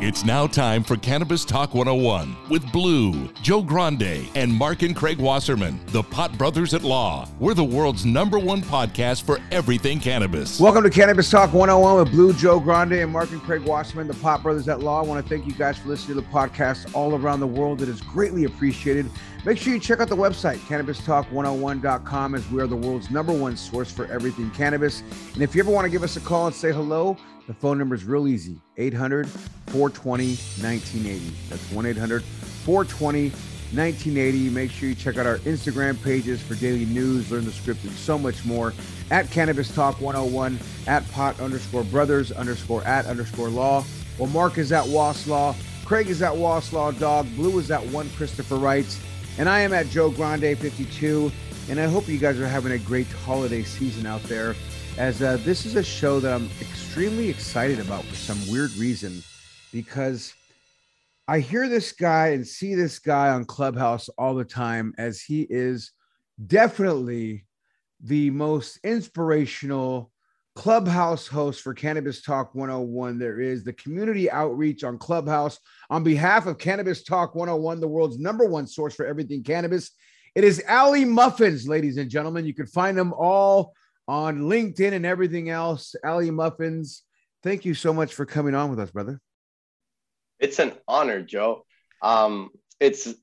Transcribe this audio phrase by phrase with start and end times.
[0.00, 5.18] It's now time for Cannabis Talk 101 with Blue, Joe Grande, and Mark and Craig
[5.18, 7.28] Wasserman, the Pot Brothers at Law.
[7.40, 10.60] We're the world's number one podcast for everything cannabis.
[10.60, 14.14] Welcome to Cannabis Talk 101 with Blue, Joe Grande, and Mark and Craig Wasserman, the
[14.14, 15.02] Pot Brothers at Law.
[15.02, 17.82] I want to thank you guys for listening to the podcast all around the world.
[17.82, 19.10] It is greatly appreciated.
[19.44, 23.56] Make sure you check out the website, cannabistalk101.com, as we are the world's number one
[23.56, 25.02] source for everything cannabis.
[25.34, 27.16] And if you ever want to give us a call and say hello,
[27.48, 31.36] the phone number is real easy 800 420 1980.
[31.48, 34.50] That's 1 800 420 1980.
[34.50, 37.92] Make sure you check out our Instagram pages for daily news, learn the script, and
[37.92, 38.74] so much more
[39.10, 43.82] at Cannabis Talk 101, at pot underscore brothers underscore at underscore law.
[44.18, 45.56] Well, Mark is at Waslaw,
[45.86, 48.98] Craig is at Waslaw Dog, Blue is at one Christopher Wright,
[49.38, 51.32] and I am at Joe Grande 52.
[51.70, 54.54] And I hope you guys are having a great holiday season out there
[54.98, 59.22] as uh, this is a show that I'm extremely excited about for some weird reason
[59.72, 60.34] because
[61.28, 65.46] I hear this guy and see this guy on Clubhouse all the time as he
[65.48, 65.92] is
[66.44, 67.46] definitely
[68.02, 70.10] the most inspirational
[70.56, 73.20] Clubhouse host for Cannabis Talk 101.
[73.20, 75.60] There is the community outreach on Clubhouse
[75.90, 79.92] on behalf of Cannabis Talk 101, the world's number one source for everything cannabis.
[80.34, 82.44] It is Ali Muffins, ladies and gentlemen.
[82.44, 83.74] You can find them all
[84.08, 85.94] on LinkedIn and everything else.
[86.04, 87.02] Ali Muffins,
[87.42, 89.20] thank you so much for coming on with us, brother.
[90.40, 91.66] It's an honor, Joe.
[92.02, 93.14] Um, it's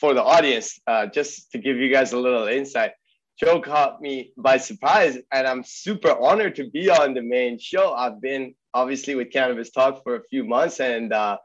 [0.00, 2.92] for the audience, uh, just to give you guys a little insight.
[3.38, 7.92] Joe caught me by surprise, and I'm super honored to be on the main show.
[7.92, 11.38] I've been obviously with Cannabis Talk for a few months, and uh,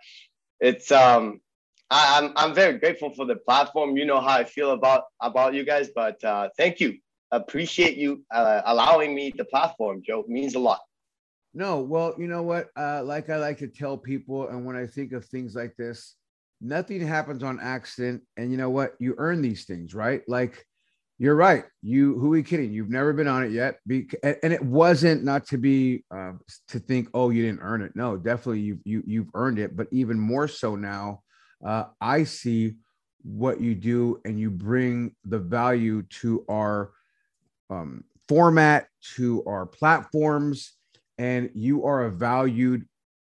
[0.60, 1.42] it's um,
[1.90, 3.98] I, am I'm, I'm very grateful for the platform.
[3.98, 7.00] You know how I feel about about you guys, but uh, thank you
[7.32, 10.22] appreciate you uh, allowing me the platform, Joe.
[10.22, 10.80] It means a lot.
[11.54, 12.70] No, well, you know what?
[12.78, 16.16] Uh, like I like to tell people, and when I think of things like this,
[16.62, 18.22] nothing happens on accident.
[18.38, 18.94] And you know what?
[19.00, 20.22] You earn these things, right?
[20.28, 20.66] Like
[21.18, 21.66] you're right.
[21.82, 22.72] You who are you kidding?
[22.72, 23.80] You've never been on it yet.
[23.88, 26.34] Be, and it wasn't not to be uh,
[26.70, 27.94] to think, oh, you didn't earn it.
[27.96, 29.76] No, definitely you you you've earned it.
[29.76, 31.22] But even more so now,
[31.66, 32.76] uh, I see
[33.24, 36.92] what you do, and you bring the value to our
[37.70, 40.74] um, format to our platforms,
[41.18, 42.88] and you are a valued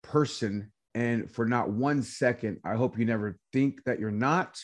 [0.02, 4.60] person And for not one second, I hope you never think that you're not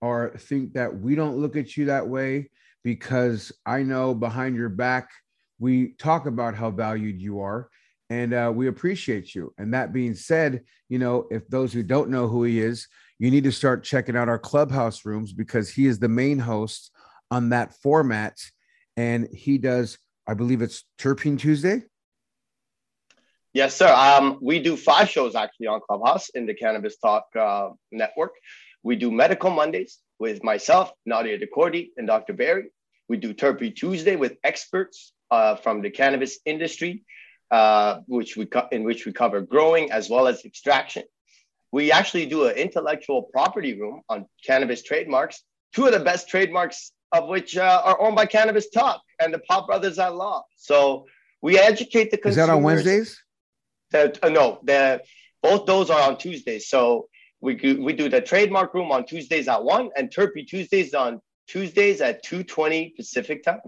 [0.00, 2.50] or think that we don't look at you that way
[2.82, 5.10] because I know behind your back,
[5.58, 7.68] we talk about how valued you are
[8.08, 9.52] and uh, we appreciate you.
[9.58, 12.86] And that being said, you know, if those who don't know who he is,
[13.18, 16.92] you need to start checking out our clubhouse rooms because he is the main host
[17.30, 18.38] on that format.
[18.96, 21.82] And he does, I believe it's Terpene Tuesday.
[23.52, 23.88] Yes, sir.
[23.88, 28.32] Um, we do five shows actually on Clubhouse in the Cannabis Talk uh, network.
[28.82, 32.34] We do Medical Mondays with myself, Nadia DeCordy, and Dr.
[32.34, 32.66] Barry.
[33.08, 37.04] We do Terpene Tuesday with experts uh, from the cannabis industry,
[37.50, 41.04] uh, which we co- in which we cover growing as well as extraction.
[41.72, 45.42] We actually do an intellectual property room on cannabis trademarks.
[45.74, 49.38] Two of the best trademarks of which uh, are owned by Cannabis Talk and the
[49.38, 50.44] Pot Brothers at Law.
[50.56, 51.06] So
[51.42, 52.44] we educate the consumers.
[52.44, 53.22] Is that on Wednesdays?
[53.90, 55.02] The, uh, no, the
[55.42, 56.68] both those are on Tuesdays.
[56.68, 57.08] So
[57.40, 61.20] we do, we do the trademark room on Tuesdays at one, and Terpene Tuesdays on
[61.46, 63.60] Tuesdays at two twenty Pacific time.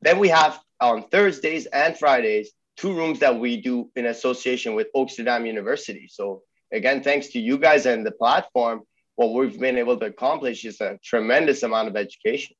[0.00, 4.88] Then we have on Thursdays and Fridays two rooms that we do in association with
[4.96, 6.08] Oaksterdam University.
[6.10, 8.80] So again, thanks to you guys and the platform,
[9.16, 12.56] what we've been able to accomplish is a tremendous amount of education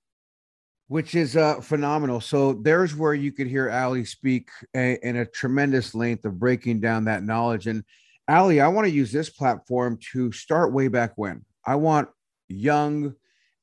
[0.93, 2.21] which is uh, phenomenal.
[2.21, 6.81] So there's where you could hear Ali speak a, in a tremendous length of breaking
[6.81, 7.67] down that knowledge.
[7.67, 7.83] And
[8.29, 11.47] Ali, I want to use this platform to start way back when.
[11.65, 12.11] I want
[12.51, 13.15] young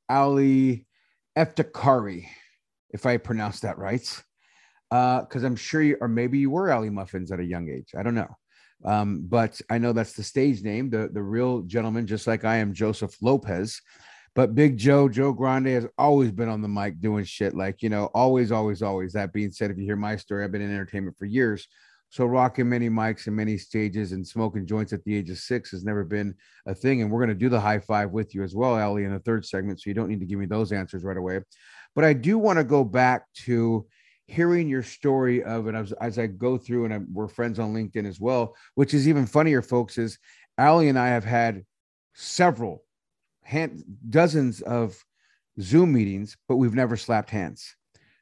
[0.09, 0.87] Ali
[1.37, 2.25] Eftekari,
[2.89, 4.01] if I pronounce that right,
[4.89, 7.91] because uh, I'm sure you, or maybe you were Ali Muffins at a young age.
[7.95, 8.35] I don't know.
[8.85, 10.89] Um, but I know that's the stage name.
[10.89, 13.81] The the real gentleman, just like I am, Joseph Lopez.
[14.35, 17.55] But Big Joe, Joe Grande has always been on the mic doing shit.
[17.55, 19.11] Like, you know, always, always, always.
[19.13, 21.67] That being said, if you hear my story, I've been in entertainment for years.
[22.09, 25.71] So rocking many mics and many stages and smoking joints at the age of six
[25.71, 26.35] has never been
[26.65, 27.01] a thing.
[27.01, 29.19] And we're going to do the high five with you as well, Ali, in the
[29.19, 29.81] third segment.
[29.81, 31.41] So you don't need to give me those answers right away.
[31.95, 33.85] But I do want to go back to
[34.29, 37.73] hearing your story of it as, as I go through, and I'm, we're friends on
[37.73, 40.19] LinkedIn as well, which is even funnier, folks, is
[40.57, 41.65] Ali and I have had
[42.13, 42.83] several
[43.43, 45.03] hand, dozens of
[45.59, 47.75] Zoom meetings, but we've never slapped hands.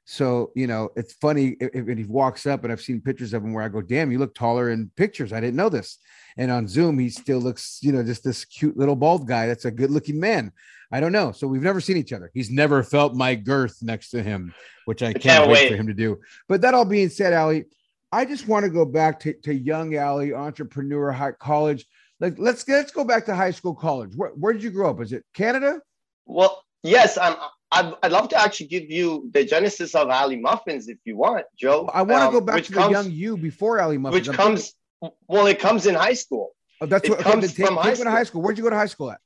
[0.05, 3.51] So, you know, it's funny if, he walks up and I've seen pictures of him
[3.51, 5.33] where I go, damn, you look taller in pictures.
[5.33, 5.97] I didn't know this.
[6.37, 9.47] And on Zoom, he still looks, you know, just this cute little bald guy.
[9.47, 10.53] That's a good looking man.
[10.91, 11.31] I don't know.
[11.31, 12.31] So we've never seen each other.
[12.33, 14.53] He's never felt my girth next to him,
[14.85, 16.19] which I, I can't, can't, wait, wait for him to do.
[16.47, 17.65] But that all being said, Ali,
[18.11, 21.85] I just want to go back to, to young Ali, entrepreneur, high college.
[22.19, 24.15] Like let's let's go back to high school, college.
[24.15, 25.01] Where, where did you grow up?
[25.01, 25.81] Is it Canada?
[26.25, 27.17] Well, yes.
[27.17, 27.35] I'm.
[27.69, 31.45] I'd, I'd love to actually give you the genesis of Ali Muffins if you want,
[31.57, 31.89] Joe.
[31.93, 34.21] I want to um, go back to comes, the young you before Ali Muffins.
[34.21, 36.55] Which I'm comes, thinking, well, it comes in high school.
[36.79, 38.11] Oh, that's what comes okay, from take, high, school.
[38.11, 38.41] high school.
[38.41, 39.19] Where'd you go to high school at?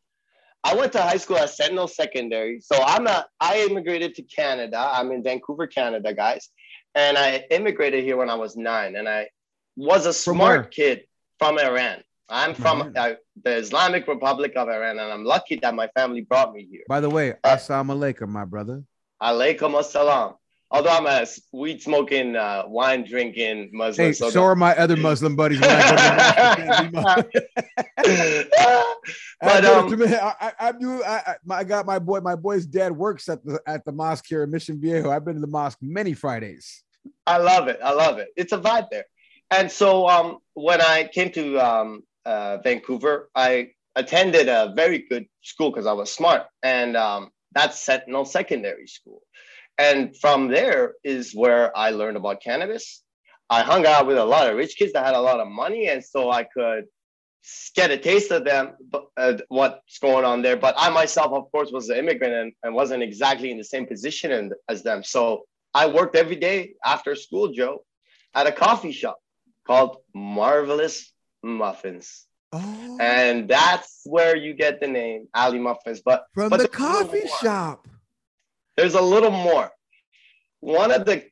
[0.63, 2.59] I went to high school at Sentinel Secondary.
[2.61, 4.77] So I'm a I immigrated to Canada.
[4.77, 6.49] I'm in Vancouver, Canada, guys.
[6.93, 8.95] And I immigrated here when I was nine.
[8.95, 9.29] And I
[9.75, 11.05] was a smart kid
[11.39, 12.03] from Iran.
[12.29, 13.13] I'm from uh,
[13.43, 16.83] the Islamic Republic of Iran, and I'm lucky that my family brought me here.
[16.87, 18.83] By the way, uh, assalamu alaikum, my brother.
[19.21, 20.35] Alaikum assalam.
[20.73, 24.07] Although I'm a weed smoking, uh, wine drinking Muslim.
[24.07, 25.59] Hey, so, so are my other Muslim buddies.
[25.59, 25.75] but
[29.65, 31.03] um, I, I, do.
[31.03, 32.21] I, I got my boy.
[32.21, 35.11] My boy's dad works at the at the mosque here in Mission Viejo.
[35.11, 36.83] I've been to the mosque many Fridays.
[37.27, 37.79] I love it.
[37.83, 38.29] I love it.
[38.37, 39.05] It's a vibe there.
[39.49, 45.25] And so um, when I came to um, uh, Vancouver, I attended a very good
[45.41, 49.21] school because I was smart, and um, that's Sentinel Secondary School.
[49.77, 53.03] And from there is where I learned about cannabis.
[53.49, 55.87] I hung out with a lot of rich kids that had a lot of money,
[55.87, 56.85] and so I could
[57.75, 58.73] get a taste of them,
[59.17, 60.55] uh, what's going on there.
[60.55, 63.85] But I myself, of course, was an immigrant and, and wasn't exactly in the same
[63.87, 65.03] position in, as them.
[65.03, 67.83] So I worked every day after school, Joe,
[68.35, 69.19] at a coffee shop
[69.65, 71.11] called Marvelous
[71.43, 72.25] muffins.
[72.53, 72.97] Oh.
[72.99, 76.01] And that's where you get the name Ali Muffins.
[76.01, 77.87] But from but the coffee shop.
[78.77, 79.71] There's a little more.
[80.59, 81.23] One of the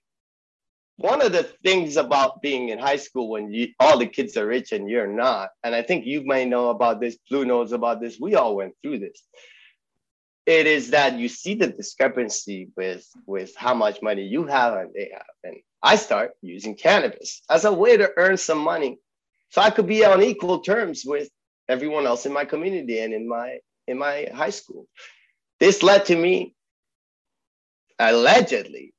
[0.99, 4.45] one of the things about being in high school when you, all the kids are
[4.45, 8.01] rich and you're not, and I think you may know about this, Blue knows about
[8.01, 9.23] this, we all went through this.
[10.45, 14.89] It is that you see the discrepancy with, with how much money you have and
[14.93, 15.23] they have.
[15.45, 18.97] And I start using cannabis as a way to earn some money
[19.51, 21.29] so I could be on equal terms with
[21.69, 24.85] everyone else in my community and in my in my high school.
[25.59, 26.55] This led to me
[27.99, 28.93] allegedly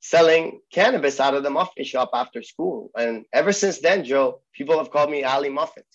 [0.00, 2.90] selling cannabis out of the muffin shop after school.
[2.96, 5.86] And ever since then, Joe, people have called me Ali Muffins.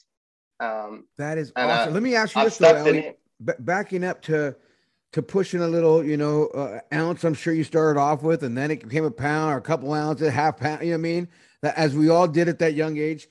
[0.59, 1.89] Um, that is awesome.
[1.89, 3.07] uh, Let me ask you I've this though, stepped in Ellie.
[3.07, 3.19] it.
[3.43, 4.55] B- backing up to
[5.13, 7.23] to pushing a little, you know, uh, ounce.
[7.25, 9.91] I'm sure you started off with, and then it became a pound or a couple
[9.93, 10.83] ounces, half pound.
[10.83, 11.27] You know what I mean?
[11.63, 13.27] That as we all did at that young age.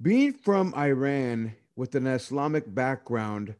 [0.00, 3.56] Being from Iran with an Islamic background,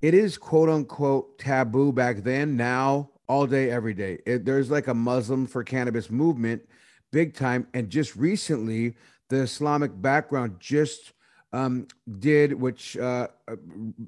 [0.00, 2.56] it is quote unquote taboo back then.
[2.56, 6.62] Now, all day, every day, it, there's like a Muslim for cannabis movement,
[7.10, 7.66] big time.
[7.74, 8.96] And just recently,
[9.28, 11.12] the Islamic background just
[11.52, 11.86] um,
[12.18, 13.56] did, which uh, uh,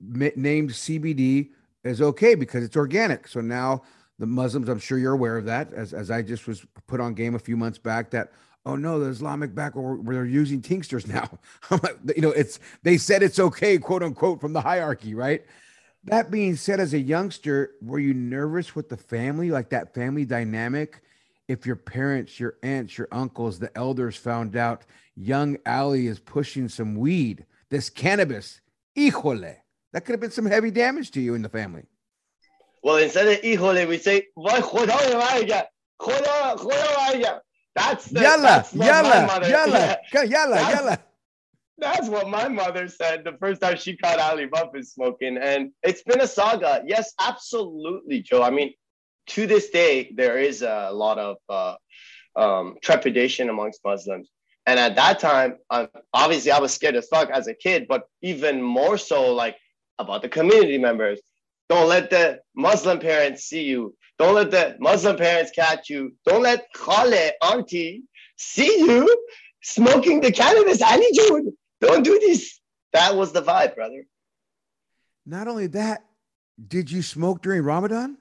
[0.01, 1.51] named CBD
[1.85, 3.29] is okay because it's organic.
[3.29, 3.83] So now
[4.19, 7.15] the Muslims, I'm sure you're aware of that, as, as I just was put on
[7.15, 8.33] game a few months back that,
[8.65, 11.39] oh no, the Islamic back where they're using tinctures now.
[12.15, 15.45] You know, it's, they said it's okay, quote unquote, from the hierarchy, right?
[16.07, 20.25] That being said, as a youngster, were you nervous with the family, like that family
[20.25, 21.03] dynamic?
[21.49, 24.85] If your parents, your aunts, your uncles, the elders found out
[25.17, 28.61] young Ali is pushing some weed, this cannabis,
[28.97, 29.57] híjole,
[29.93, 31.83] that could have been some heavy damage to you and the family.
[32.85, 35.65] Well, instead of híjole, we say, joda vaya,
[36.01, 37.41] joda vaya.
[37.75, 40.99] That's the, yalla, that's yalla, yalla, yalla, yalla.
[41.79, 45.37] That's what my mother said the first time she caught Ali Muffin smoking.
[45.37, 46.83] And it's been a saga.
[46.87, 48.43] Yes, absolutely, Joe.
[48.43, 48.73] I mean,
[49.29, 51.75] to this day, there is a lot of uh,
[52.35, 54.31] um, trepidation amongst Muslims.
[54.65, 58.09] And at that time, uh, obviously, I was scared as fuck as a kid, but
[58.23, 59.57] even more so, like
[59.99, 61.21] about the community members.
[61.69, 63.95] Don't let the Muslim parents see you.
[64.19, 66.15] Don't let the Muslim parents catch you.
[66.25, 68.05] Don't let Khale, auntie,
[68.37, 69.27] see you
[69.63, 70.81] smoking the cannabis.
[70.81, 71.53] Ali Jude.
[71.87, 72.61] Don't do this.
[72.93, 74.05] That was the vibe, brother.
[75.25, 76.05] Not only that,
[76.67, 78.17] did you smoke during Ramadan?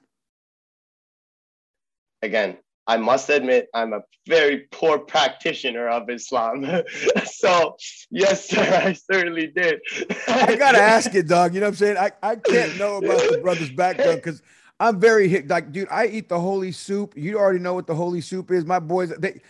[2.22, 2.56] Again,
[2.86, 6.64] I must admit, I'm a very poor practitioner of Islam.
[7.24, 7.76] so,
[8.10, 9.80] yes, sir, I certainly did.
[10.28, 11.54] I gotta ask it, dog.
[11.54, 11.96] You know what I'm saying?
[11.96, 14.42] I, I can't know about the brother's background because
[14.78, 15.48] I'm very hit.
[15.48, 17.14] Like, dude, I eat the holy soup.
[17.16, 18.64] You already know what the holy soup is.
[18.64, 19.40] My boys, they,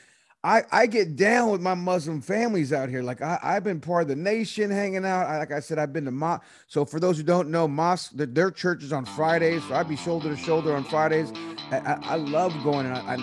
[0.47, 3.03] I, I get down with my Muslim families out here.
[3.03, 5.27] Like, I, I've been part of the nation, hanging out.
[5.27, 6.45] I, like I said, I've been to mosque.
[6.69, 9.67] So for those who don't know, mosque, their, their church is on Fridays.
[9.67, 11.33] So I'd be shoulder to shoulder on Fridays.
[11.73, 12.87] I, I, I love going.
[12.87, 13.17] And, I,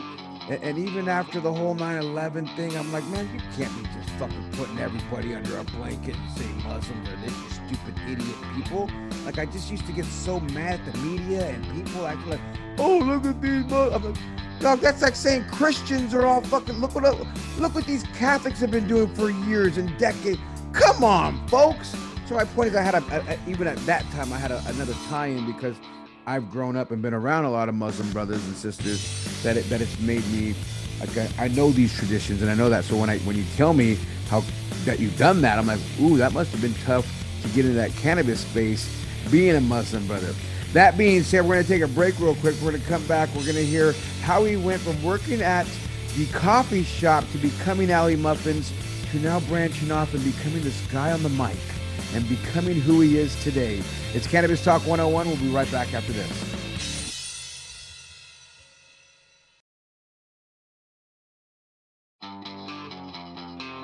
[0.49, 4.51] and even after the whole 9/11 thing, I'm like, man, you can't be just fucking
[4.57, 8.91] putting everybody under a blanket and saying Muslims are this, stupid idiot people.
[9.23, 12.41] Like I just used to get so mad at the media and people acting like,
[12.79, 13.63] oh look at these.
[13.63, 14.17] Mus-.
[14.59, 16.75] Dog, that's like saying Christians are all fucking.
[16.79, 17.03] Look what
[17.59, 20.39] look what these Catholics have been doing for years and decades.
[20.71, 21.95] Come on, folks.
[22.27, 24.51] So my point is, I had a, a- a- even at that time, I had
[24.51, 25.75] a, another tie-in because
[26.25, 29.69] I've grown up and been around a lot of Muslim brothers and sisters that it,
[29.69, 30.55] that it's made me
[31.01, 32.85] like I, I know these traditions and I know that.
[32.85, 33.97] So when I when you tell me
[34.29, 34.43] how
[34.85, 37.05] that you've done that, I'm like, ooh, that must have been tough
[37.41, 38.89] to get into that cannabis space,
[39.29, 40.33] being a Muslim brother.
[40.73, 42.55] That being said, we're gonna take a break real quick.
[42.61, 43.29] We're gonna come back.
[43.35, 45.67] We're gonna hear how he went from working at
[46.17, 48.73] the coffee shop to becoming Ali Muffins
[49.11, 51.57] to now branching off and becoming this guy on the mic
[52.15, 53.83] and becoming who he is today.
[54.15, 55.27] It's Cannabis Talk 101.
[55.27, 56.62] We'll be right back after this.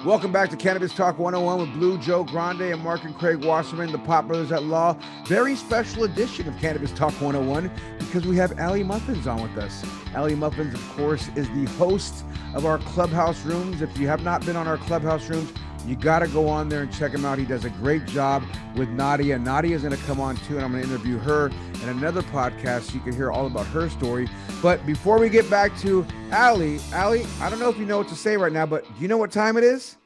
[0.05, 3.91] Welcome back to Cannabis Talk 101 with Blue Joe Grande and Mark and Craig Wasserman,
[3.91, 4.95] the Pot Brothers at Law.
[5.25, 9.85] Very special edition of Cannabis Talk 101 because we have Ali Muffins on with us.
[10.15, 13.81] Ali Muffins, of course, is the host of our clubhouse rooms.
[13.81, 15.51] If you have not been on our clubhouse rooms,
[15.85, 17.37] you got to go on there and check him out.
[17.37, 18.43] He does a great job
[18.75, 19.37] with Nadia.
[19.39, 21.47] Nadia is going to come on too, and I'm going to interview her
[21.81, 24.27] in another podcast so you can hear all about her story.
[24.61, 28.07] But before we get back to Ali, Ali, I don't know if you know what
[28.09, 29.97] to say right now, but do you know what time it is?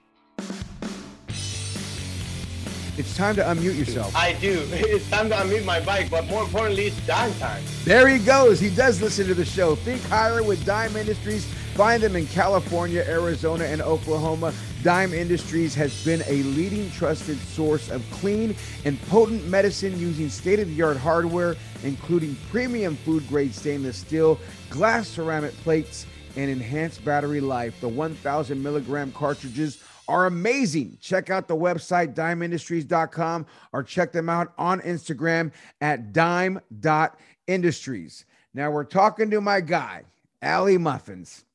[2.96, 4.16] It's time to unmute yourself.
[4.16, 4.68] I do.
[4.72, 7.64] It's time to unmute my bike, but more importantly, it's dime time.
[7.86, 8.60] There he goes.
[8.60, 9.76] He does listen to the show.
[9.76, 11.46] Think higher with Dime Industries.
[11.74, 14.54] Find them in California, Arizona, and Oklahoma.
[14.84, 20.60] Dime Industries has been a leading trusted source of clean and potent medicine using state
[20.60, 24.38] of the art hardware, including premium food grade stainless steel,
[24.70, 27.80] glass ceramic plates, and enhanced battery life.
[27.80, 30.98] The 1000 milligram cartridges are amazing.
[31.00, 38.26] Check out the website dimeindustries.com or check them out on Instagram at dime.industries.
[38.54, 40.04] Now we're talking to my guy,
[40.42, 41.46] Ali Muffins.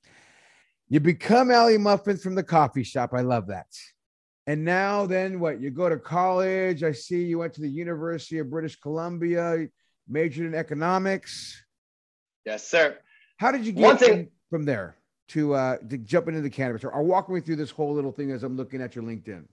[0.90, 3.10] You become Ali Muffins from the coffee shop.
[3.12, 3.66] I love that.
[4.46, 5.60] And now then what?
[5.60, 6.82] You go to college.
[6.82, 9.68] I see you went to the University of British Columbia,
[10.08, 11.62] majored in economics.
[12.46, 12.96] Yes, sir.
[13.36, 14.96] How did you get thing- from there
[15.28, 18.12] to uh to jump into the cannabis or, or walk me through this whole little
[18.12, 19.44] thing as I'm looking at your LinkedIn?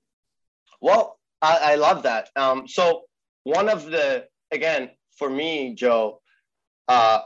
[0.80, 2.30] Well, I, I love that.
[2.38, 3.02] Um, so
[3.44, 6.22] one of the again for me, Joe,
[6.88, 7.20] uh,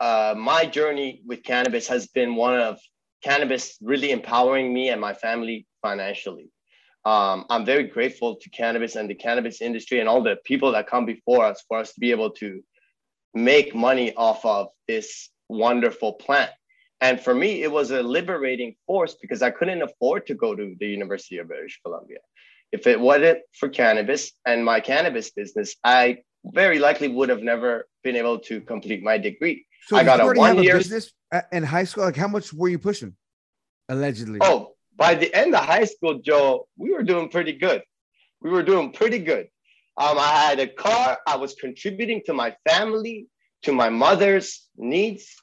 [0.00, 2.80] uh, my journey with cannabis has been one of
[3.24, 6.50] cannabis really empowering me and my family financially.
[7.06, 10.86] Um, I'm very grateful to cannabis and the cannabis industry and all the people that
[10.86, 12.62] come before us for us to be able to
[13.34, 16.50] make money off of this wonderful plant.
[17.00, 20.74] And for me, it was a liberating force because I couldn't afford to go to
[20.78, 22.18] the University of British Columbia.
[22.72, 27.86] If it wasn't for cannabis and my cannabis business, I very likely would have never
[28.02, 29.66] been able to complete my degree.
[29.86, 31.12] So I got a one year business
[31.52, 32.04] in high school.
[32.04, 33.14] Like, how much were you pushing?
[33.88, 34.38] Allegedly.
[34.42, 37.82] Oh, by the end of high school, Joe, we were doing pretty good.
[38.40, 39.48] We were doing pretty good.
[39.96, 41.18] Um, I had a car.
[41.26, 43.28] I was contributing to my family,
[43.62, 45.34] to my mother's needs.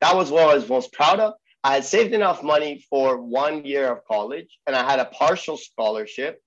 [0.00, 1.34] That was what I was most proud of.
[1.64, 5.56] I had saved enough money for one year of college, and I had a partial
[5.56, 6.40] scholarship.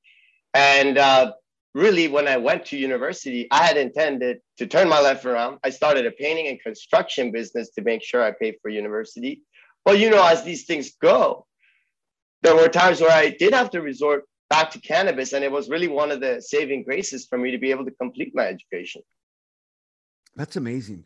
[0.54, 1.34] And uh,
[1.80, 5.60] really, when I went to university, I had intended to turn my life around.
[5.64, 9.42] I started a painting and construction business to make sure I paid for university.
[9.86, 11.48] But you know, as these things go,
[12.44, 15.70] there were times where I did have to resort back to cannabis, and it was
[15.70, 19.02] really one of the saving graces for me to be able to complete my education.
[20.36, 21.06] That's amazing,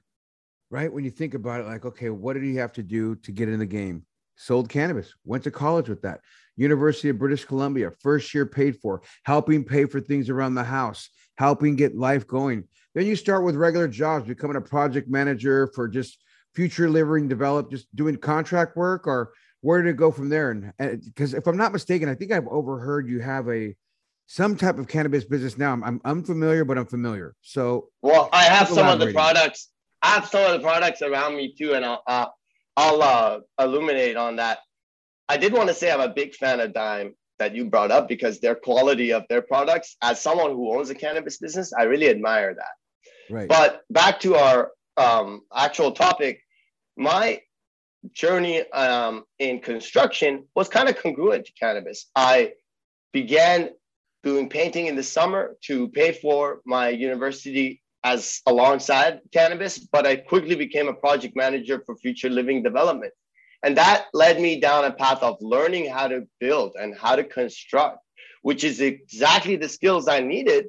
[0.70, 0.92] right?
[0.92, 3.50] When you think about it, like, okay, what did he have to do to get
[3.50, 4.06] in the game?
[4.36, 6.22] Sold cannabis, went to college with that.
[6.56, 11.10] University of British Columbia, first year paid for, helping pay for things around the house,
[11.38, 12.66] helping get life going.
[12.96, 17.72] Then you start with regular jobs, becoming a project manager for just future living, develop,
[17.72, 20.52] just doing contract work, or where did it go from there?
[20.52, 23.76] And because if I'm not mistaken, I think I've overheard you have a
[24.28, 25.74] some type of cannabis business now.
[25.74, 27.36] I'm, I'm unfamiliar, but I'm familiar.
[27.42, 29.70] So, well, I have some of the products.
[30.02, 32.28] I have some of the products around me too, and I'll uh,
[32.76, 34.60] I'll uh, illuminate on that.
[35.30, 38.08] I did want to say I'm a big fan of Dime that you brought up
[38.08, 39.96] because their quality of their products.
[40.02, 43.34] As someone who owns a cannabis business, I really admire that.
[43.34, 43.48] Right.
[43.48, 46.42] But back to our um, actual topic,
[46.96, 47.42] my
[48.12, 52.10] journey um, in construction was kind of congruent to cannabis.
[52.16, 52.54] I
[53.14, 53.70] began
[54.24, 60.18] doing painting in the summer to pay for my university as alongside cannabis, but I
[60.18, 63.14] quickly became a project manager for future living development.
[63.64, 67.24] And that led me down a path of learning how to build and how to
[67.24, 68.00] construct,
[68.42, 70.66] which is exactly the skills I needed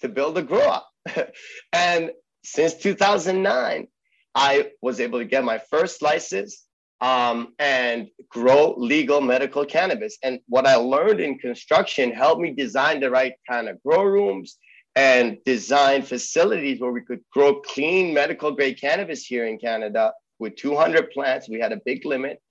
[0.00, 0.88] to build a grow up.
[1.72, 2.10] and
[2.42, 3.86] since 2009,
[4.34, 6.64] I was able to get my first license
[7.02, 10.16] um, and grow legal medical cannabis.
[10.22, 14.56] And what I learned in construction helped me design the right kind of grow rooms
[14.96, 20.56] and design facilities where we could grow clean medical grade cannabis here in Canada with
[20.56, 21.48] 200 plants.
[21.48, 22.42] We had a big limit,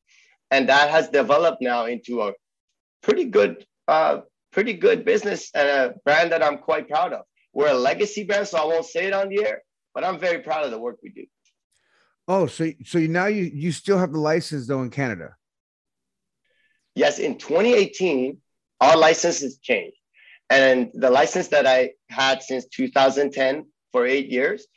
[0.51, 2.33] and that has developed now into a
[3.01, 4.19] pretty good, uh,
[4.51, 7.21] pretty good business and a brand that I'm quite proud of.
[7.51, 10.39] We're a legacy brand, so I won't say it on the air, but I'm very
[10.39, 11.25] proud of the work we do.
[12.27, 15.35] Oh, so so now you you still have the license though in Canada?
[16.93, 18.37] Yes, in 2018,
[18.81, 19.97] our license has changed,
[20.51, 24.67] and the license that I had since 2010 for eight years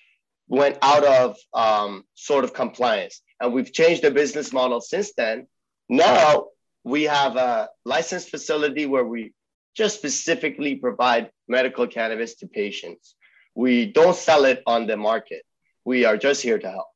[0.52, 5.46] went out of um, sort of compliance, and we've changed the business model since then.
[5.88, 6.48] Now
[6.84, 9.32] we have a licensed facility where we
[9.74, 13.14] just specifically provide medical cannabis to patients.
[13.54, 15.42] We don't sell it on the market.
[15.86, 16.88] We are just here to help.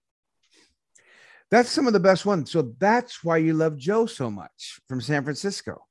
[1.50, 2.50] That's some of the best ones.
[2.50, 5.86] So that's why you love Joe so much from San Francisco.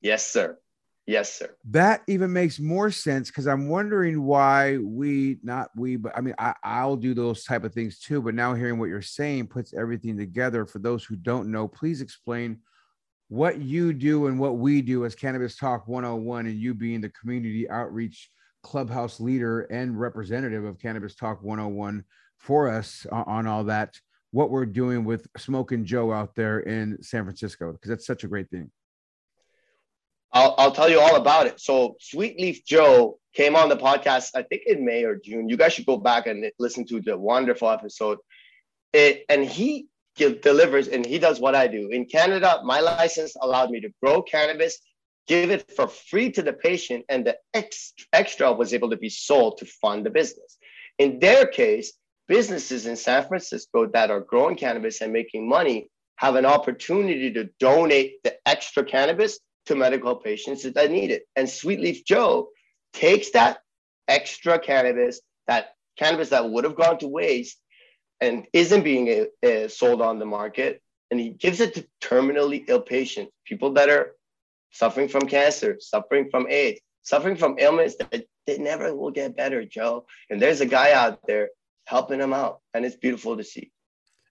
[0.00, 0.58] Yes, sir.
[1.06, 1.54] Yes, sir.
[1.70, 6.34] That even makes more sense because I'm wondering why we, not we, but I mean,
[6.36, 8.20] I, I'll do those type of things too.
[8.20, 10.66] But now hearing what you're saying puts everything together.
[10.66, 12.58] For those who don't know, please explain
[13.28, 17.10] what you do and what we do as Cannabis Talk 101, and you being the
[17.10, 18.30] community outreach
[18.64, 22.04] clubhouse leader and representative of Cannabis Talk 101
[22.38, 23.96] for us on all that
[24.32, 28.28] what we're doing with Smoking Joe out there in San Francisco because that's such a
[28.28, 28.70] great thing.
[30.32, 31.60] I'll, I'll tell you all about it.
[31.60, 35.48] So, Sweet Leaf Joe came on the podcast, I think in May or June.
[35.48, 38.18] You guys should go back and listen to the wonderful episode.
[38.92, 39.86] It, and he
[40.16, 41.90] give, delivers and he does what I do.
[41.90, 44.78] In Canada, my license allowed me to grow cannabis,
[45.26, 49.10] give it for free to the patient, and the ex, extra was able to be
[49.10, 50.56] sold to fund the business.
[50.98, 51.92] In their case,
[52.26, 57.48] businesses in San Francisco that are growing cannabis and making money have an opportunity to
[57.60, 61.24] donate the extra cannabis to medical patients that need it.
[61.36, 62.48] And Sweetleaf Joe
[62.92, 63.58] takes that
[64.08, 67.58] extra cannabis, that cannabis that would have gone to waste
[68.20, 72.80] and isn't being uh, sold on the market, and he gives it to terminally ill
[72.80, 74.12] patients, people that are
[74.70, 79.64] suffering from cancer, suffering from AIDS, suffering from ailments that they never will get better,
[79.64, 80.06] Joe.
[80.30, 81.50] And there's a guy out there
[81.84, 83.70] helping them out, and it's beautiful to see.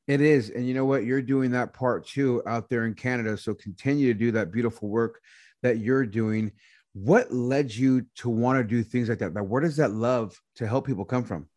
[0.07, 0.51] It is.
[0.51, 1.03] And you know what?
[1.03, 3.37] You're doing that part too out there in Canada.
[3.37, 5.19] So continue to do that beautiful work
[5.63, 6.51] that you're doing.
[6.93, 9.33] What led you to want to do things like that?
[9.33, 11.47] Now, where does that love to help people come from?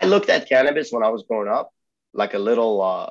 [0.00, 1.72] I looked at cannabis when I was growing up,
[2.12, 3.10] like a little uh,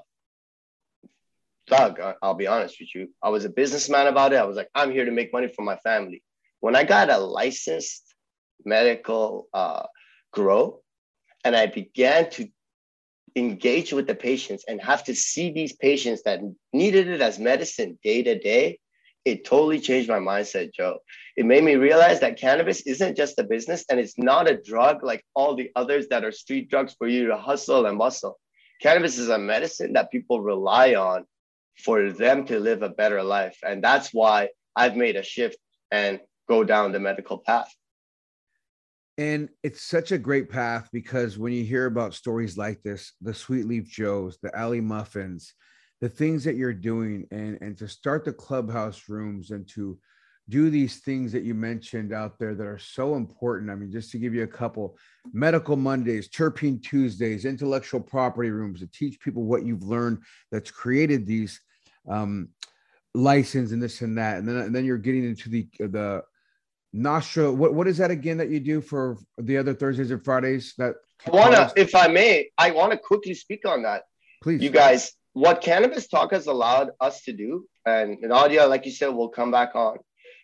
[1.67, 1.99] thug.
[2.21, 3.09] I'll be honest with you.
[3.23, 4.37] I was a businessman about it.
[4.37, 6.21] I was like, I'm here to make money for my family.
[6.59, 8.13] When I got a licensed
[8.63, 9.87] medical uh,
[10.31, 10.81] grow,
[11.43, 12.47] and I began to
[13.35, 16.39] engage with the patients and have to see these patients that
[16.73, 18.79] needed it as medicine day to day,
[19.25, 20.99] it totally changed my mindset, Joe.
[21.35, 25.03] It made me realize that cannabis isn't just a business and it's not a drug
[25.03, 28.37] like all the others that are street drugs for you to hustle and bustle.
[28.81, 31.25] Cannabis is a medicine that people rely on
[31.83, 33.57] for them to live a better life.
[33.63, 35.57] And that's why I've made a shift
[35.91, 37.73] and go down the medical path.
[39.17, 43.33] And it's such a great path because when you hear about stories like this, the
[43.33, 45.53] Sweet Leaf Joes, the Ali Muffins,
[46.01, 49.97] the things that you're doing, and, and to start the clubhouse rooms and to
[50.49, 53.71] do these things that you mentioned out there that are so important.
[53.71, 54.97] I mean, just to give you a couple
[55.33, 60.19] medical Mondays, terpene Tuesdays, intellectual property rooms to teach people what you've learned
[60.51, 61.59] that's created these
[62.07, 62.49] um,
[63.15, 64.37] license and this and that.
[64.37, 66.21] And then, and then you're getting into the, the
[66.95, 67.51] Nostra.
[67.51, 70.73] What what is that again that you do for the other Thursdays and Fridays?
[70.77, 70.95] That
[71.27, 74.03] I wanna, if I may, I want to quickly speak on that.
[74.41, 75.11] Please, you guys.
[75.33, 79.51] What cannabis talk has allowed us to do, and Nadia, like you said, will come
[79.51, 79.97] back on.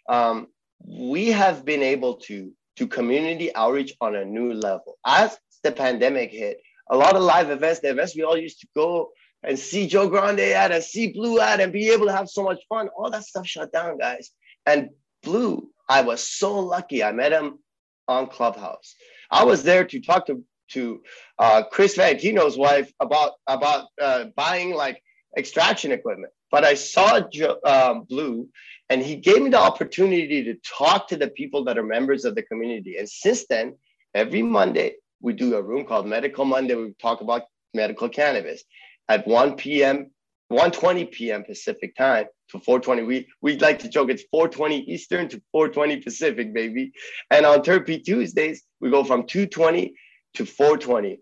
[0.09, 0.47] Um,
[0.85, 4.97] we have been able to to community outreach on a new level.
[5.05, 6.59] As the pandemic hit,
[6.89, 9.11] a lot of live events, the events we all used to go
[9.43, 12.43] and see Joe Grande at and see Blue at and be able to have so
[12.43, 14.31] much fun, all that stuff shut down, guys.
[14.65, 14.89] And
[15.23, 17.03] Blue I was so lucky.
[17.03, 17.59] I met him
[18.07, 18.95] on Clubhouse.
[19.29, 21.03] I was there to talk to to
[21.37, 25.03] uh, Chris Valentino's wife about about uh, buying like
[25.37, 26.31] extraction equipment.
[26.49, 27.21] But I saw
[27.65, 28.47] um, Blue,
[28.89, 32.35] and he gave me the opportunity to talk to the people that are members of
[32.35, 32.95] the community.
[32.97, 33.75] And since then,
[34.15, 36.75] every Monday we do a room called Medical Monday.
[36.75, 38.63] We talk about medical cannabis
[39.09, 40.11] at 1 p.m.
[40.51, 41.43] 1:20 p.m.
[41.43, 43.03] Pacific time to 420.
[43.03, 46.91] We we like to joke it's 420 Eastern to 420 Pacific, baby.
[47.29, 49.95] And on Terpene Tuesdays, we go from 220
[50.35, 51.19] to 420.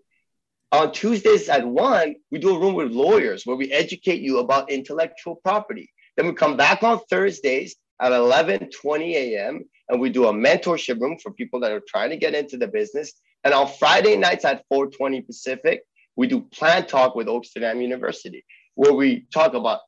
[0.71, 4.69] On Tuesdays at one, we do a room with lawyers where we educate you about
[4.69, 5.89] intellectual property.
[6.15, 9.63] Then we come back on Thursdays at 11 20 a.m.
[9.89, 12.67] and we do a mentorship room for people that are trying to get into the
[12.67, 13.13] business.
[13.43, 15.81] And on Friday nights at 420 Pacific,
[16.15, 18.43] we do plant talk with Oaksterdam University,
[18.75, 19.81] where we talk about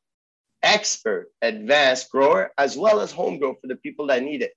[0.62, 4.52] expert, advanced grower, as well as home grow for the people that need it.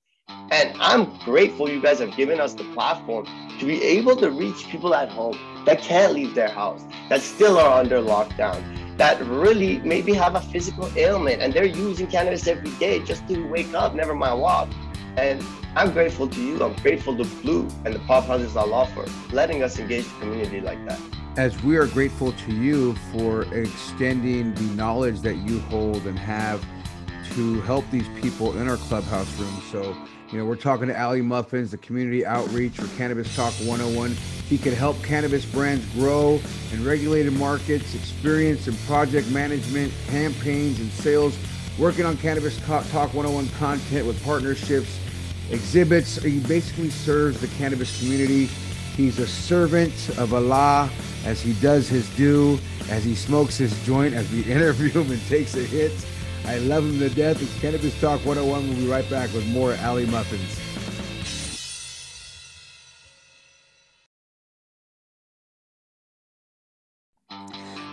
[0.51, 3.25] And I'm grateful you guys have given us the platform
[3.59, 7.57] to be able to reach people at home that can't leave their house, that still
[7.57, 12.71] are under lockdown, that really maybe have a physical ailment and they're using cannabis every
[12.71, 14.69] day just to wake up, never mind walk.
[15.17, 15.43] And
[15.75, 16.63] I'm grateful to you.
[16.63, 20.19] I'm grateful to Blue and the Pot Brothers at Law for letting us engage the
[20.19, 20.99] community like that
[21.37, 26.63] as we are grateful to you for extending the knowledge that you hold and have
[27.33, 29.61] to help these people in our clubhouse room.
[29.69, 29.97] So,
[30.31, 34.11] you know, we're talking to Ali Muffins, the community outreach for Cannabis Talk 101.
[34.47, 36.39] He can help cannabis brands grow
[36.71, 41.37] in regulated markets, experience in project management, campaigns, and sales,
[41.77, 44.99] working on Cannabis Talk 101 content with partnerships,
[45.51, 46.21] exhibits.
[46.23, 48.49] He basically serves the cannabis community.
[48.95, 50.89] He's a servant of Allah
[51.25, 52.57] as he does his due,
[52.89, 55.91] as he smokes his joint, as we interview him and takes a hit.
[56.45, 57.41] I love him to death.
[57.41, 58.69] It's Cannabis Talk 101.
[58.69, 60.59] We'll be right back with more Ali Muffins.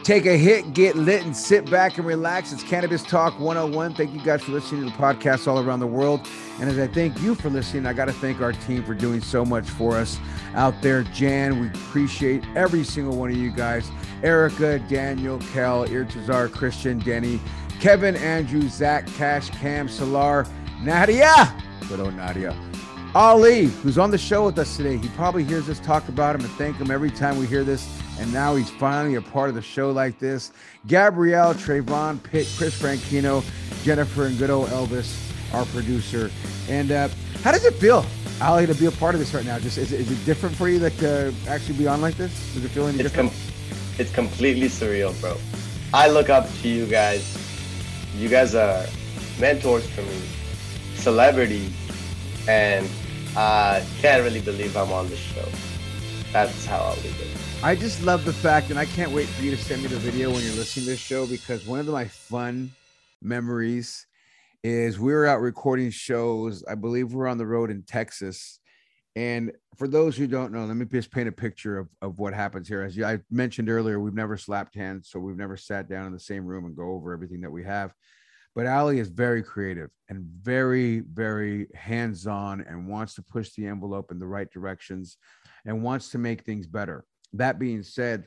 [0.03, 2.53] Take a hit, get lit, and sit back and relax.
[2.53, 3.95] It's Cannabis Talk 101.
[3.95, 6.27] Thank you guys for listening to the podcast all around the world.
[6.59, 9.21] And as I thank you for listening, I got to thank our team for doing
[9.21, 10.19] so much for us
[10.55, 11.05] out there.
[11.05, 13.93] Jan, we appreciate every single one of you guys.
[14.25, 17.41] Erica, Daniel, Kel, Irtazar, Christian, Denny,
[17.79, 20.49] Kevin, Andrew, Zach, Cash, Cam, Salar,
[20.81, 21.55] Nadia.
[21.89, 22.57] Good old Nadia.
[23.15, 24.97] Ali, who's on the show with us today.
[24.97, 28.02] He probably hears us talk about him and thank him every time we hear this
[28.19, 30.53] and now he's finally a part of the show like this.
[30.87, 33.45] Gabrielle, Trayvon, Pitt, Chris Franchino,
[33.83, 36.31] Jennifer, and good old Elvis, our producer.
[36.69, 37.09] And uh,
[37.43, 38.05] how does it feel,
[38.41, 39.59] Ali, to be a part of this right now?
[39.59, 42.33] Just is it, is it different for you, like to actually be on like this?
[42.55, 43.31] Does it feel any it's different?
[43.31, 43.41] Com-
[43.99, 45.37] it's completely surreal, bro.
[45.95, 47.39] I look up to you guys.
[48.17, 48.87] You guys are
[49.39, 50.23] mentors for me,
[50.95, 51.73] celebrities,
[52.49, 52.89] and
[53.37, 55.47] I can't really believe I'm on the show.
[56.33, 57.42] That's how I'll leave it.
[57.65, 59.97] I just love the fact, and I can't wait for you to send me the
[59.97, 62.73] video when you're listening to this show because one of my fun
[63.23, 64.05] memories
[64.65, 66.65] is we were out recording shows.
[66.69, 68.59] I believe we're on the road in Texas.
[69.15, 72.35] And for those who don't know, let me just paint a picture of, of what
[72.35, 72.83] happens here.
[72.83, 76.19] As I mentioned earlier, we've never slapped hands, so we've never sat down in the
[76.19, 77.95] same room and go over everything that we have.
[78.57, 83.69] But Ali is very creative and very, very hands on and wants to push the
[83.69, 85.17] envelope in the right directions
[85.65, 87.05] and wants to make things better.
[87.35, 88.25] That being said,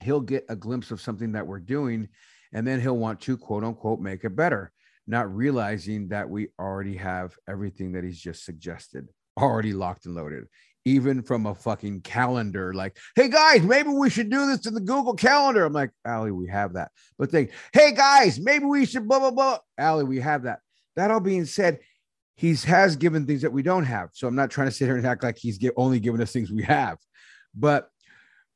[0.00, 2.08] he'll get a glimpse of something that we're doing
[2.52, 4.72] and then he'll want to quote unquote make it better,
[5.06, 10.44] not realizing that we already have everything that he's just suggested already locked and loaded
[10.88, 12.72] even from a fucking calendar.
[12.72, 15.64] Like, hey guys, maybe we should do this in the Google Calendar.
[15.64, 16.90] I'm like, Ali, we have that.
[17.18, 19.58] But they, hey guys, maybe we should blah blah blah.
[19.78, 20.60] Ali, we have that.
[20.96, 21.80] That all being said,
[22.36, 24.10] he's has given things that we don't have.
[24.14, 26.50] So I'm not trying to sit here and act like he's only giving us things
[26.50, 26.98] we have,
[27.54, 27.90] but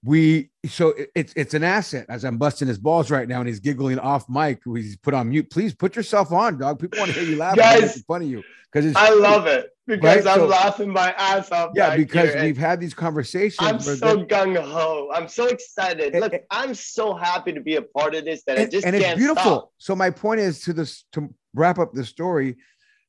[0.05, 3.61] we so it's it's an asset as I'm busting his balls right now and he's
[3.61, 4.61] giggling off mic.
[4.65, 5.51] He's put on mute.
[5.51, 6.81] Please put yourself on, dog.
[6.81, 7.57] People want to hear you laugh.
[7.57, 10.35] Guys, funny you because I love it because right?
[10.35, 11.73] I'm so, laughing my ass off.
[11.75, 13.61] Yeah, because we've had these conversations.
[13.61, 15.11] I'm so gung ho.
[15.15, 16.15] I'm so excited.
[16.15, 18.71] And, Look, and, I'm so happy to be a part of this that and, I
[18.71, 19.43] just and it's beautiful.
[19.43, 19.73] Stop.
[19.79, 22.57] So my point is to this to wrap up the story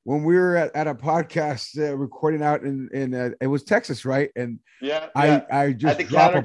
[0.04, 3.64] when we were at, at a podcast uh, recording out in in uh, it was
[3.64, 4.30] Texas, right?
[4.36, 5.46] And yeah, I yeah.
[5.52, 6.40] I just drop a,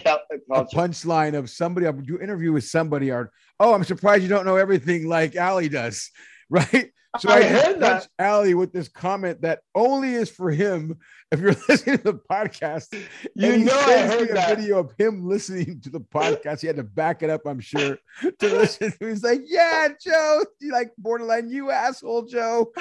[0.53, 1.87] a punchline of somebody.
[1.87, 3.11] I'll do interview with somebody.
[3.11, 6.11] Or oh, I'm surprised you don't know everything like Ali does,
[6.51, 6.93] right?
[7.19, 10.99] So I, I heard that Ali with this comment that only is for him.
[11.31, 12.87] If you're listening to the podcast,
[13.35, 14.57] you know I heard a that.
[14.57, 16.63] video of him listening to the podcast.
[16.63, 18.95] He had to back it up, I'm sure, to listen.
[18.99, 22.73] He's like, "Yeah, Joe, you like borderline, you asshole, Joe."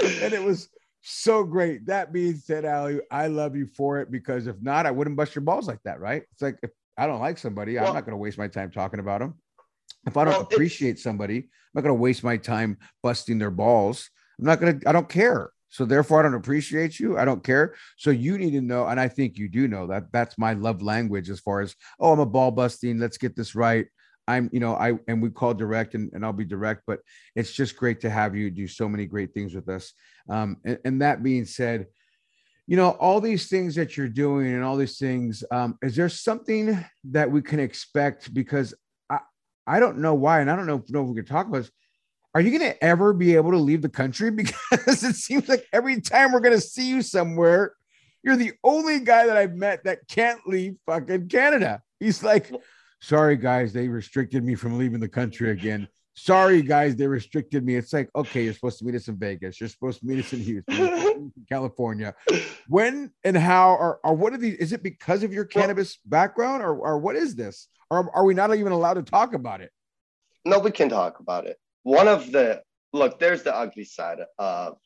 [0.00, 0.68] And it was
[1.02, 1.86] so great.
[1.86, 5.34] That being said, Ali, I love you for it because if not, I wouldn't bust
[5.34, 6.22] your balls like that, right?
[6.32, 8.70] It's like if I don't like somebody, well, I'm not going to waste my time
[8.70, 9.34] talking about them.
[10.06, 13.50] If I don't well, appreciate somebody, I'm not going to waste my time busting their
[13.50, 14.10] balls.
[14.38, 15.50] I'm not going to, I don't care.
[15.68, 17.16] So therefore, I don't appreciate you.
[17.18, 17.74] I don't care.
[17.96, 20.82] So you need to know, and I think you do know that that's my love
[20.82, 22.98] language as far as, oh, I'm a ball busting.
[22.98, 23.86] Let's get this right.
[24.28, 27.00] I'm, you know, I and we call direct and, and I'll be direct, but
[27.34, 29.92] it's just great to have you do so many great things with us.
[30.28, 31.86] Um, and, and that being said,
[32.66, 36.08] you know, all these things that you're doing and all these things, um, is there
[36.08, 38.32] something that we can expect?
[38.32, 38.74] Because
[39.10, 39.18] I,
[39.66, 41.70] I don't know why, and I don't know, know if we can talk about this.
[42.34, 44.30] Are you going to ever be able to leave the country?
[44.70, 47.74] Because it seems like every time we're going to see you somewhere,
[48.22, 51.82] you're the only guy that I've met that can't leave fucking Canada.
[52.00, 52.50] He's like,
[53.02, 55.86] sorry guys they restricted me from leaving the country again.
[56.14, 57.74] Sorry guys they restricted me.
[57.76, 59.60] It's like okay you're supposed to meet us in vegas.
[59.60, 62.14] You're supposed to meet us in houston california.
[62.68, 66.62] When and how are, or what are these is it because of your cannabis background
[66.62, 67.68] or, or what is this?
[67.90, 69.70] Or are we not even allowed to talk about it?
[70.44, 71.58] No we can talk about it.
[71.82, 72.62] One of the
[72.92, 74.78] look there's the ugly side of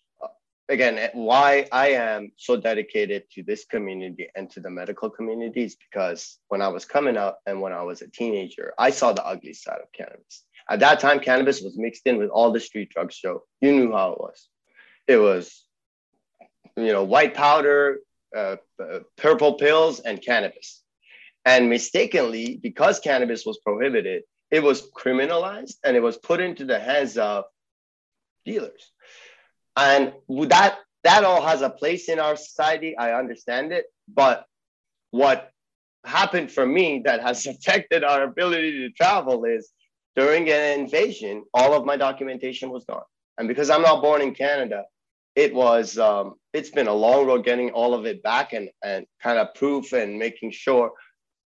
[0.69, 6.39] again why i am so dedicated to this community and to the medical communities because
[6.49, 9.53] when i was coming up and when i was a teenager i saw the ugly
[9.53, 10.45] side of cannabis.
[10.69, 13.93] At that time cannabis was mixed in with all the street drugs so you knew
[13.93, 14.49] how it was.
[15.07, 15.65] It was
[16.77, 17.99] you know white powder
[18.37, 20.83] uh, uh, purple pills and cannabis.
[21.45, 26.79] And mistakenly because cannabis was prohibited it was criminalized and it was put into the
[26.79, 27.45] hands of
[28.45, 28.93] dealers
[29.77, 32.97] and that that all has a place in our society.
[32.97, 33.87] I understand it.
[34.13, 34.45] But
[35.13, 35.53] what
[36.05, 39.71] happened for me that has affected our ability to travel is
[40.15, 43.03] during an invasion all of my documentation was gone.
[43.39, 44.85] And because i'm not born in canada
[45.35, 49.05] it was um, it's been a long road getting all of it back and and
[49.23, 50.93] kind of proof and making sure.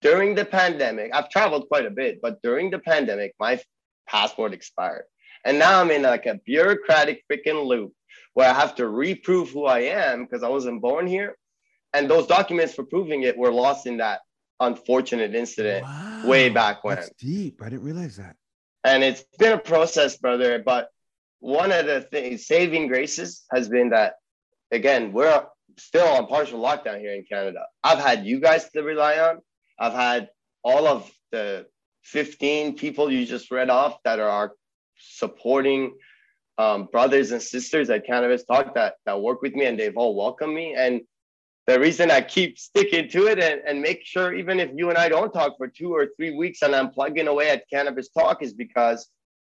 [0.02, 3.60] During the pandemic i've traveled quite a bit but during the pandemic my
[4.08, 5.04] passport expired.
[5.44, 7.92] And now i'm in like a bureaucratic freaking loop
[8.36, 11.38] where I have to reprove who I am because I wasn't born here.
[11.94, 14.20] And those documents for proving it were lost in that
[14.60, 16.96] unfortunate incident wow, way back when.
[16.96, 17.62] That's deep.
[17.62, 18.36] I didn't realize that.
[18.84, 20.62] And it's been a process, brother.
[20.62, 20.90] But
[21.40, 24.16] one of the things, saving graces has been that,
[24.70, 25.46] again, we're
[25.78, 27.60] still on partial lockdown here in Canada.
[27.82, 29.38] I've had you guys to rely on.
[29.78, 30.28] I've had
[30.62, 31.68] all of the
[32.02, 34.52] 15 people you just read off that are
[34.98, 35.94] supporting
[36.58, 40.14] um, brothers and sisters at Cannabis Talk that that work with me, and they've all
[40.14, 40.74] welcomed me.
[40.74, 41.02] And
[41.66, 44.96] the reason I keep sticking to it and, and make sure even if you and
[44.96, 48.40] I don't talk for two or three weeks and I'm plugging away at Cannabis Talk
[48.42, 49.08] is because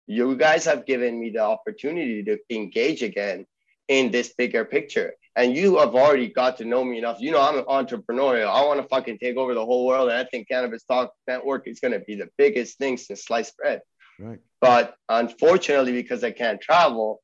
[0.09, 3.47] you guys have given me the opportunity to engage again
[3.87, 5.15] in this bigger picture.
[5.37, 7.21] And you have already got to know me enough.
[7.21, 8.49] You know, I'm an entrepreneurial.
[8.49, 10.09] I want to fucking take over the whole world.
[10.09, 13.57] And I think Cannabis Talk Network is going to be the biggest thing since sliced
[13.57, 13.83] bread.
[14.19, 14.41] Right.
[14.61, 17.21] But unfortunately, because I can't travel,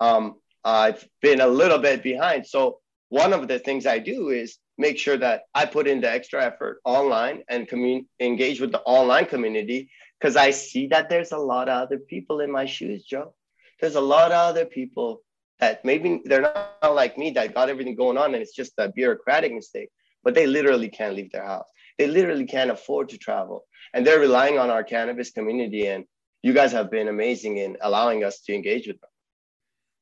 [0.00, 2.46] um, I've been a little bit behind.
[2.46, 6.10] So one of the things I do is make sure that I put in the
[6.10, 11.32] extra effort online and commun- engage with the online community because I see that there's
[11.32, 13.34] a lot of other people in my shoes, Joe.
[13.80, 15.22] There's a lot of other people
[15.60, 18.88] that maybe they're not like me that got everything going on and it's just a
[18.88, 19.90] bureaucratic mistake,
[20.22, 21.68] but they literally can't leave their house.
[21.98, 25.86] They literally can't afford to travel and they're relying on our cannabis community.
[25.86, 26.04] And
[26.42, 29.10] you guys have been amazing in allowing us to engage with them.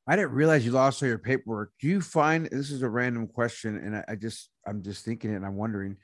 [0.07, 1.71] I didn't realize you lost all your paperwork.
[1.79, 5.31] Do you find this is a random question, and I, I just I'm just thinking
[5.31, 5.97] it, and I'm wondering,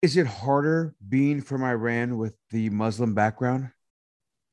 [0.00, 3.70] is it harder being from Iran with the Muslim background?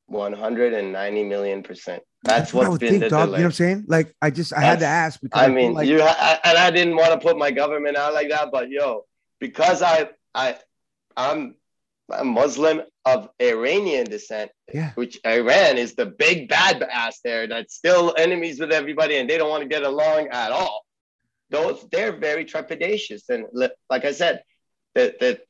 [0.07, 2.03] 190 million percent.
[2.23, 3.27] That's what's what been think, the dog.
[3.27, 3.37] delay.
[3.37, 3.85] You know what I'm saying?
[3.87, 6.57] Like I just I had to ask because I mean, like, you ha- I, and
[6.57, 9.05] I didn't want to put my government out like that, but yo,
[9.39, 10.57] because I I
[11.15, 11.55] I'm
[12.11, 12.81] a Muslim
[13.13, 18.59] of Iranian descent, yeah, which Iran is the big bad ass there that's still enemies
[18.59, 20.85] with everybody and they don't want to get along at all.
[21.49, 23.45] Those they're very trepidatious and
[23.89, 24.43] like I said,
[24.95, 25.41] that that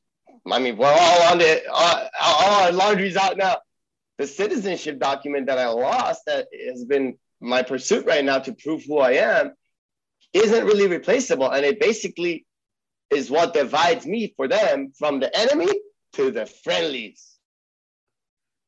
[0.49, 3.57] I mean we're all on the uh, all our laundry's out now.
[4.17, 8.83] The citizenship document that I lost that has been my pursuit right now to prove
[8.85, 9.53] who I am
[10.33, 12.45] isn't really replaceable, and it basically
[13.09, 15.67] is what divides me for them from the enemy
[16.13, 17.28] to the friendlies.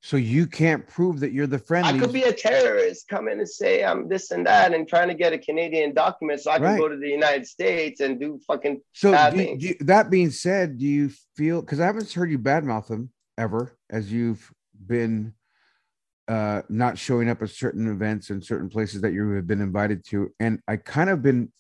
[0.04, 1.94] So you can't prove that you're the friendly.
[1.94, 5.10] I could be a terrorist, come in and say I'm this and that, and trying
[5.10, 6.80] to get a Canadian document so I can Right.
[6.80, 8.82] go to the United States and do fucking.
[8.94, 12.88] So, do, do that being said, do you feel because I haven't heard you badmouth
[12.88, 14.52] them ever as you've
[14.88, 15.34] been
[16.28, 20.04] uh not showing up at certain events and certain places that you have been invited
[20.08, 21.52] to, and I kind of been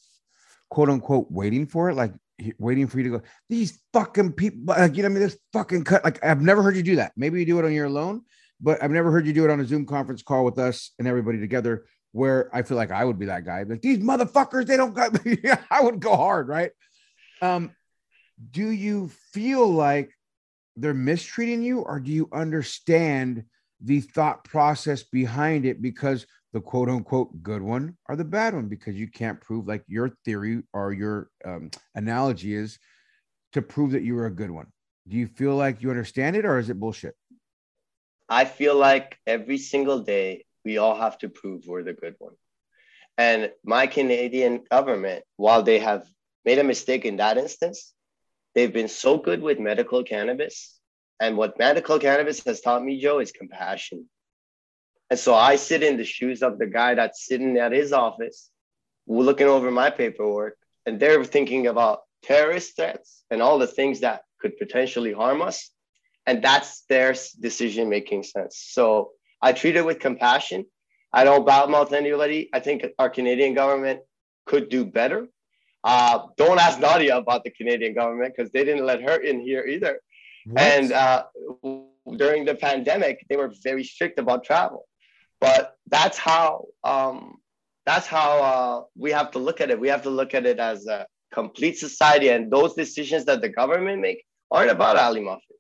[0.72, 2.14] quote unquote waiting for it, like
[2.58, 3.24] waiting for you to go.
[3.50, 6.04] These fucking people, like you know, I mean, this fucking cut.
[6.04, 7.14] Like I've never heard you do that.
[7.16, 8.22] Maybe you do it on your own,
[8.60, 11.08] but I've never heard you do it on a Zoom conference call with us and
[11.08, 11.86] everybody together.
[12.14, 15.18] Where I feel like I would be that guy, like these motherfuckers, they don't got.
[15.72, 16.72] I would go hard, right?
[17.42, 17.72] Um,
[18.52, 20.12] do you feel like
[20.76, 23.46] they're mistreating you, or do you understand
[23.84, 25.82] the thought process behind it?
[25.82, 29.84] Because the quote unquote good one or the bad one, because you can't prove like
[29.88, 32.78] your theory or your um, analogy is
[33.54, 34.68] to prove that you were a good one.
[35.08, 37.16] Do you feel like you understand it, or is it bullshit?
[38.30, 42.34] I feel like every single day we all have to prove we're the good one.
[43.18, 46.08] And my Canadian government, while they have
[46.46, 47.94] made a mistake in that instance,
[48.56, 50.80] they've been so good with medical cannabis.
[51.22, 54.10] And what medical cannabis has taught me, Joe, is compassion.
[55.12, 58.50] And so I sit in the shoes of the guy that's sitting at his office,
[59.06, 60.58] looking over my paperwork,
[60.88, 65.70] and they're thinking about terrorist threats and all the things that could potentially harm us.
[66.26, 68.58] And that's their decision making sense.
[68.58, 69.12] So
[69.44, 70.66] I treat it with compassion.
[71.14, 72.50] I don't badmouth anybody.
[72.52, 74.00] I think our Canadian government
[74.48, 75.28] could do better.
[75.84, 79.66] Uh, don't ask Nadia about the Canadian government because they didn't let her in here
[79.66, 80.00] either.
[80.46, 80.62] What?
[80.62, 81.24] And uh,
[82.18, 84.88] during the pandemic, they were very strict about travel.
[85.40, 87.38] But that's how um,
[87.86, 89.80] that's how uh, we have to look at it.
[89.80, 93.50] We have to look at it as a complete society, and those decisions that the
[93.50, 95.60] government make aren't about Ali Muffins.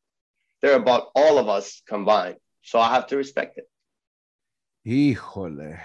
[0.61, 2.37] They're about all of us combined.
[2.61, 3.67] So I have to respect it.
[4.85, 5.79] Híjole.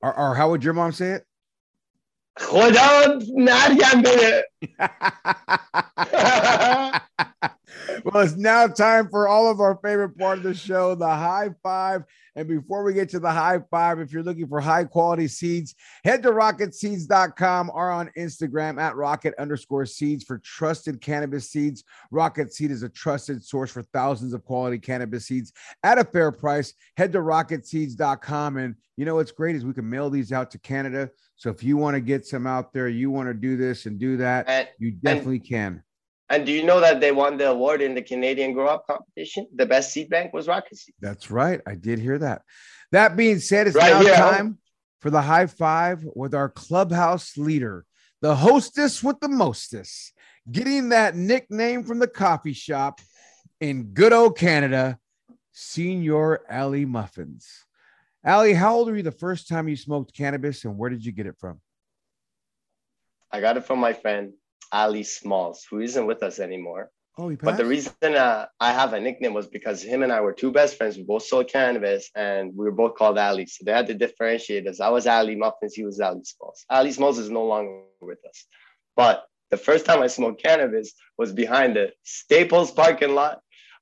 [0.00, 1.24] Or, or how would your mom say it?
[2.38, 4.50] خدا مرگم بده
[8.04, 11.50] well, it's now time for all of our favorite part of the show, the high
[11.62, 12.04] five.
[12.36, 15.74] And before we get to the high five, if you're looking for high quality seeds,
[16.04, 21.84] head to rocketseeds.com or on Instagram at rocket underscore seeds for trusted cannabis seeds.
[22.10, 26.30] Rocket Seed is a trusted source for thousands of quality cannabis seeds at a fair
[26.30, 26.74] price.
[26.96, 28.56] Head to rocketseeds.com.
[28.56, 31.10] And you know what's great is we can mail these out to Canada.
[31.36, 33.98] So if you want to get some out there, you want to do this and
[33.98, 34.48] do that,
[34.78, 35.82] you definitely can.
[36.30, 39.46] And do you know that they won the award in the Canadian Grow Up competition?
[39.54, 40.94] The best seed bank was Rocket Seed.
[41.00, 41.60] That's right.
[41.66, 42.42] I did hear that.
[42.92, 44.14] That being said, it's Right now here.
[44.14, 44.58] time
[45.00, 47.84] for the high five with our clubhouse leader,
[48.20, 50.12] the hostess with the mostest,
[50.50, 53.00] getting that nickname from the coffee shop
[53.60, 54.98] in good old Canada,
[55.52, 57.64] Senior Ali Muffins.
[58.24, 61.12] Ali, how old were you the first time you smoked cannabis and where did you
[61.12, 61.60] get it from?
[63.30, 64.32] I got it from my friend
[64.72, 66.90] Ali Smalls, who isn't with us anymore.
[67.20, 70.20] Oh, he But the reason uh, I have a nickname was because him and I
[70.20, 70.96] were two best friends.
[70.96, 73.46] We both sold cannabis and we were both called Ali.
[73.46, 74.78] So they had to differentiate us.
[74.80, 76.64] I was Ali Muffins, he was Ali Smalls.
[76.70, 78.46] Ali Smalls is no longer with us.
[78.96, 83.40] But the first time I smoked cannabis was behind the Staples parking lot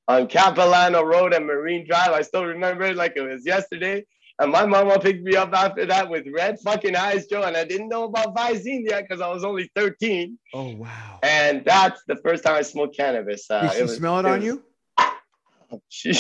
[0.09, 2.13] on Capilano Road and Marine Drive.
[2.13, 4.05] I still remember it like it was yesterday.
[4.39, 7.43] And my mama picked me up after that with red fucking eyes, Joe.
[7.43, 10.39] And I didn't know about Visine yet because I was only 13.
[10.53, 11.19] Oh wow.
[11.23, 13.51] And that's the first time I smoked cannabis.
[13.51, 14.63] Uh, Did she it was- smell it on was- you?
[15.89, 16.13] she,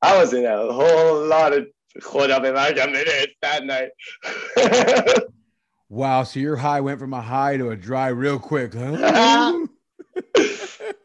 [0.00, 1.66] I was in a whole lot of
[2.00, 3.90] joda minutes that night.
[5.90, 6.22] Wow.
[6.24, 8.74] So your high went from a high to a dry real quick.
[8.74, 8.92] Huh?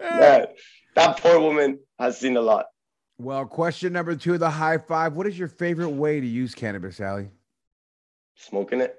[0.01, 0.45] Man,
[0.95, 2.65] that poor woman has seen a lot.
[3.17, 5.15] Well, question number two, of the high five.
[5.15, 7.29] What is your favorite way to use cannabis, Ali?
[8.35, 8.95] Smoking it,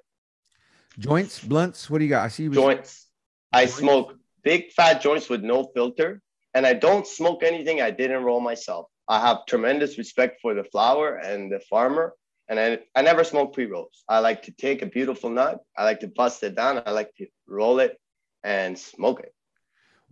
[0.98, 1.90] Joints, blunts.
[1.90, 2.24] What do you got?
[2.24, 3.08] I see was- joints.
[3.52, 3.78] I Joints?
[3.78, 6.20] smoke big fat joints with no filter,
[6.54, 8.86] and I don't smoke anything I didn't roll myself.
[9.08, 12.14] I have tremendous respect for the flower and the farmer,
[12.48, 14.04] and I, I never smoke pre rolls.
[14.08, 17.12] I like to take a beautiful nut, I like to bust it down, I like
[17.16, 17.98] to roll it
[18.44, 19.34] and smoke it.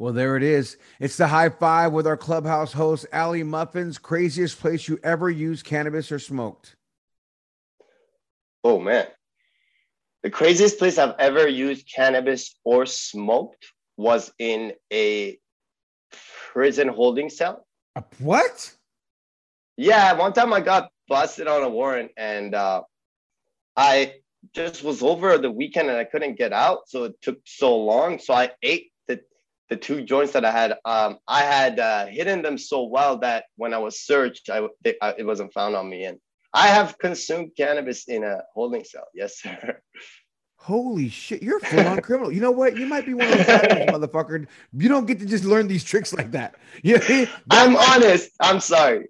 [0.03, 0.79] Well, there it is.
[0.99, 3.99] It's the high five with our clubhouse host, Ali Muffins.
[3.99, 6.75] Craziest place you ever used cannabis or smoked?
[8.65, 9.07] Oh man.
[10.25, 13.65] The craziest place I've ever used cannabis or smoked
[13.97, 15.39] was in a
[16.53, 17.65] prison holding cell.
[18.19, 18.73] What?
[19.77, 22.83] Yeah, one time I got busted on a warrant and uh,
[23.77, 24.15] I
[24.53, 26.89] just was over the weekend and I couldn't get out.
[26.89, 28.19] So it took so long.
[28.19, 28.91] So I ate
[29.73, 30.75] the, two joints that I had.
[30.85, 34.97] Um, I had uh, hidden them so well that when I was searched, I, they,
[35.01, 36.05] I, it wasn't found on me.
[36.05, 36.18] And
[36.53, 39.07] I have consumed cannabis in a holding cell.
[39.14, 39.81] Yes, sir.
[40.57, 42.31] Holy shit, you're a full-on criminal.
[42.31, 42.77] You know what?
[42.77, 44.47] You might be one of those motherfucker.
[44.73, 46.55] You don't get to just learn these tricks like that.
[46.83, 47.29] You know what I mean?
[47.51, 48.31] I'm honest.
[48.41, 49.09] I'm sorry.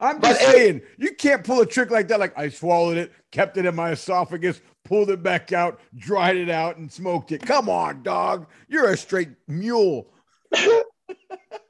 [0.00, 2.20] I'm just hey- saying, you can't pull a trick like that.
[2.20, 6.50] Like I swallowed it, kept it in my esophagus, pulled it back out, dried it
[6.50, 7.42] out, and smoked it.
[7.42, 8.46] Come on, dog.
[8.68, 10.08] You're a straight mule.
[10.54, 10.80] I,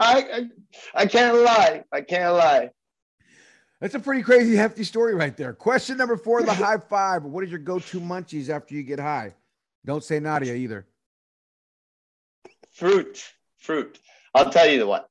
[0.01, 0.43] I
[0.95, 1.85] I can't lie.
[1.93, 2.71] I can't lie.
[3.81, 5.53] That's a pretty crazy, hefty story right there.
[5.53, 7.25] Question number four, the high five.
[7.25, 9.35] What is your go-to munchies after you get high?
[9.85, 10.87] Don't say Nadia either.
[12.73, 13.23] Fruit,
[13.59, 13.99] fruit.
[14.35, 15.07] I'll tell you the what.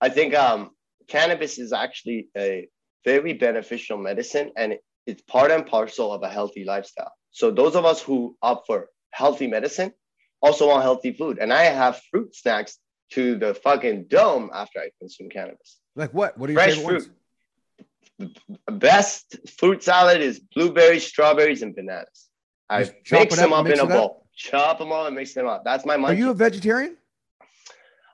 [0.00, 0.70] I think um,
[1.08, 2.68] cannabis is actually a
[3.04, 4.76] very beneficial medicine, and
[5.06, 7.12] it's part and parcel of a healthy lifestyle.
[7.36, 9.92] So those of us who opt for healthy medicine
[10.40, 12.78] also want healthy food, and I have fruit snacks
[13.12, 15.78] to the fucking dome after I consume cannabis.
[15.94, 16.38] Like what?
[16.38, 17.08] What are your Fresh favorite
[18.18, 18.30] ones?
[18.80, 22.30] Best fruit salad is blueberries, strawberries, and bananas.
[22.70, 23.90] I Just mix it up them up in a it up?
[23.90, 24.26] bowl.
[24.34, 25.62] Chop them all and mix them up.
[25.62, 26.96] That's my Are you a vegetarian?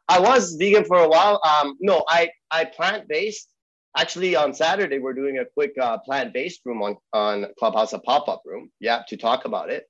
[0.08, 1.40] I was vegan for a while.
[1.48, 3.51] Um, no, I I plant based.
[3.96, 7.98] Actually, on Saturday we're doing a quick uh, plant based room on on Clubhouse, a
[7.98, 8.70] pop up room.
[8.80, 9.86] Yeah, to talk about it.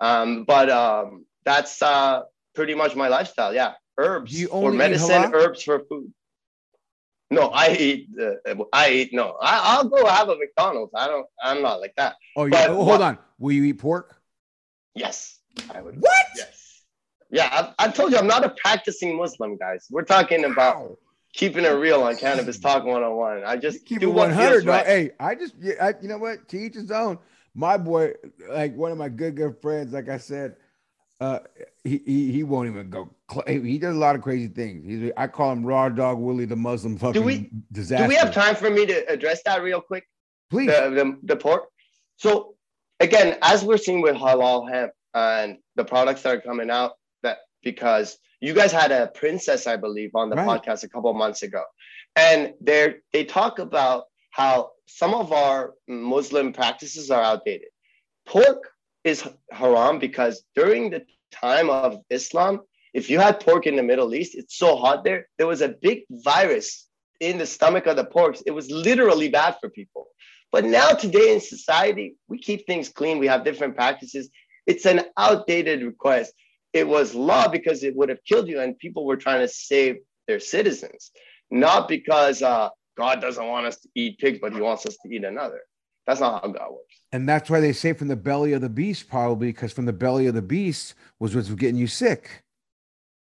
[0.00, 2.22] Um, but um, that's uh,
[2.54, 3.54] pretty much my lifestyle.
[3.54, 6.12] Yeah, herbs for medicine, herbs for food.
[7.30, 8.08] No, I eat.
[8.20, 9.10] Uh, I eat.
[9.12, 10.92] No, I, I'll go have a McDonald's.
[10.96, 11.26] I don't.
[11.42, 12.16] I'm not like that.
[12.36, 13.18] Oh, you, But oh, hold on.
[13.38, 14.20] Will you eat pork?
[14.94, 15.38] Yes,
[15.72, 16.00] I would.
[16.00, 16.26] What?
[16.36, 16.82] Yes.
[17.30, 19.86] Yeah, I, I told you I'm not a practicing Muslim, guys.
[19.90, 20.98] We're talking about Wow.
[21.34, 23.44] Keeping it real on Cannabis Talk 101.
[23.44, 24.50] I just Keep do it what 100.
[24.50, 24.86] feels right.
[24.86, 26.48] Hey, I just, I, you know what?
[26.48, 27.18] To each his own.
[27.54, 28.14] My boy,
[28.48, 30.56] like one of my good, good friends, like I said,
[31.20, 31.40] uh,
[31.84, 33.10] he, he, he won't even go.
[33.46, 34.84] He does a lot of crazy things.
[34.84, 38.04] He's, I call him Raw Dog Willie, the Muslim fucking do we- disaster.
[38.04, 40.08] Do we have time for me to address that real quick?
[40.50, 40.66] Please.
[40.66, 41.68] The, the, the pork.
[42.16, 42.54] So
[43.00, 47.38] again, as we're seeing with halal hemp and the products that are coming out, that
[47.62, 50.48] because you guys had a princess, I believe, on the Right.
[50.50, 51.62] podcast a couple of months ago,
[52.26, 52.82] and they
[53.14, 54.00] they talk about
[54.40, 54.54] how
[55.00, 57.70] some of our Muslim practices are outdated.
[58.26, 58.60] Pork
[59.04, 59.18] is
[59.60, 61.02] haram because during the
[61.46, 62.54] time of Islam,
[63.00, 65.74] if you had pork in the Middle East, it's so hot there, there was a
[65.86, 66.68] big virus
[67.20, 68.40] in the stomach of the porks.
[68.46, 70.04] It was literally bad for people.
[70.54, 73.18] But now, today in society, we keep things clean.
[73.18, 74.24] We have different practices.
[74.66, 76.32] It's an outdated request.
[76.74, 79.98] It was law because it would have killed you, and people were trying to save
[80.26, 81.12] their citizens,
[81.50, 85.14] not because uh, God doesn't want us to eat pigs, but He wants us to
[85.14, 85.60] eat another.
[86.04, 86.96] That's not how God works.
[87.12, 89.92] And that's why they say from the belly of the beast, probably because from the
[89.92, 92.42] belly of the beast was what's getting you sick.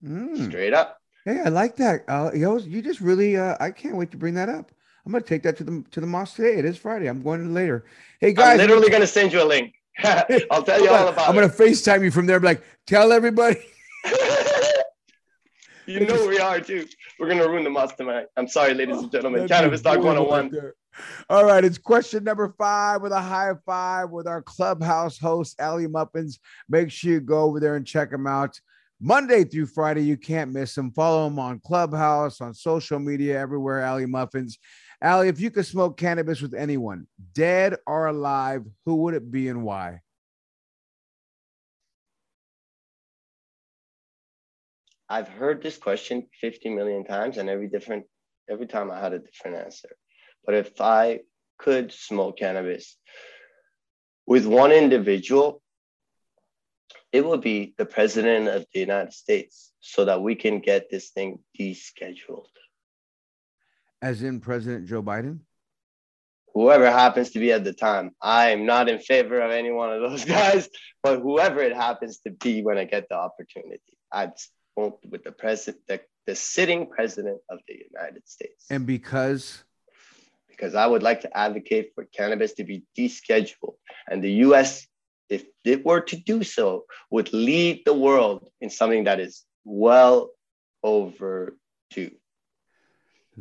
[0.04, 0.50] Mm.
[0.50, 0.98] Straight up.
[1.26, 2.04] Hey, I like that.
[2.08, 4.72] Uh, you, know, you just really, uh, I can't wait to bring that up.
[5.06, 6.60] I'm gonna take that to the to the mosque today.
[6.60, 7.08] It is Friday.
[7.08, 7.86] I'm going to later.
[8.20, 9.74] Hey guys, I'm literally going to send you a link.
[10.52, 11.42] I'll tell you all about I'm it.
[11.42, 12.40] gonna FaceTime you from there.
[12.40, 13.58] Be like, tell everybody.
[15.86, 16.88] you know we are too.
[17.20, 18.28] We're gonna ruin the tonight.
[18.38, 19.48] I'm sorry, ladies and gentlemen.
[19.48, 20.52] Cannabis Talk 101.
[20.52, 20.74] Right
[21.30, 25.88] All right, it's question number five with a high five with our clubhouse host, Ali
[25.88, 26.40] Muffins.
[26.70, 28.60] Make sure you go over there and check him out.
[29.02, 30.92] Monday through Friday, you can't miss him.
[30.92, 34.60] Follow him on Clubhouse, on social media, everywhere, Ali Muffins.
[35.02, 39.47] Ali, if you could smoke cannabis with anyone, dead or alive, who would it be
[39.47, 40.02] and why?
[45.08, 48.06] I've heard this question 50 million times, and every different
[48.50, 49.89] every time I had a different answer.
[50.45, 51.22] But if I
[51.58, 52.97] could smoke cannabis
[54.26, 55.62] with one individual,
[57.12, 61.10] it would be the president of the United States so that we can get this
[61.10, 62.47] thing descheduled.
[64.02, 65.39] As in President Joe Biden?
[66.54, 68.12] Whoever happens to be at the time.
[68.22, 70.70] I am not in favor of any one of those guys,
[71.04, 73.97] but whoever it happens to be when I get the opportunity.
[74.12, 74.32] I'd
[75.04, 78.66] with the president, the, the sitting president of the United States.
[78.70, 79.64] And because?
[80.47, 83.76] Because I would like to advocate for cannabis to be descheduled.
[84.10, 84.88] And the US,
[85.30, 90.32] if it were to do so, would lead the world in something that is well
[90.84, 92.12] overdue.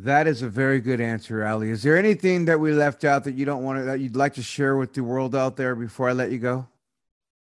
[0.03, 1.71] That is a very good answer, Ali.
[1.71, 4.33] Is there anything that we left out that you don't want to, that you'd like
[4.35, 6.67] to share with the world out there before I let you go?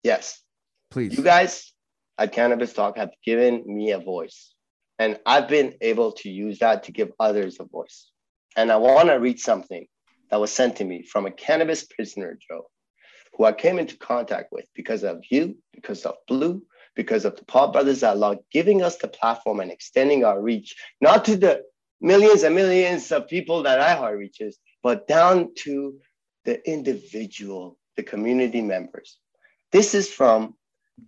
[0.03, 0.41] Yes.
[0.89, 1.17] Please.
[1.17, 1.73] You guys
[2.17, 4.53] at Cannabis Talk have given me a voice.
[4.99, 8.09] And I've been able to use that to give others a voice.
[8.55, 9.85] And I want to read something
[10.31, 12.69] that was sent to me from a cannabis prisoner, Joe,
[13.33, 16.63] who I came into contact with because of you, because of Blue,
[16.95, 20.77] because of the Pot Brothers at Law, giving us the platform and extending our reach,
[21.01, 21.63] not to the
[22.01, 25.95] millions and millions of people that iHeart reaches, but down to
[26.45, 29.17] the individual, the community members.
[29.71, 30.55] This is from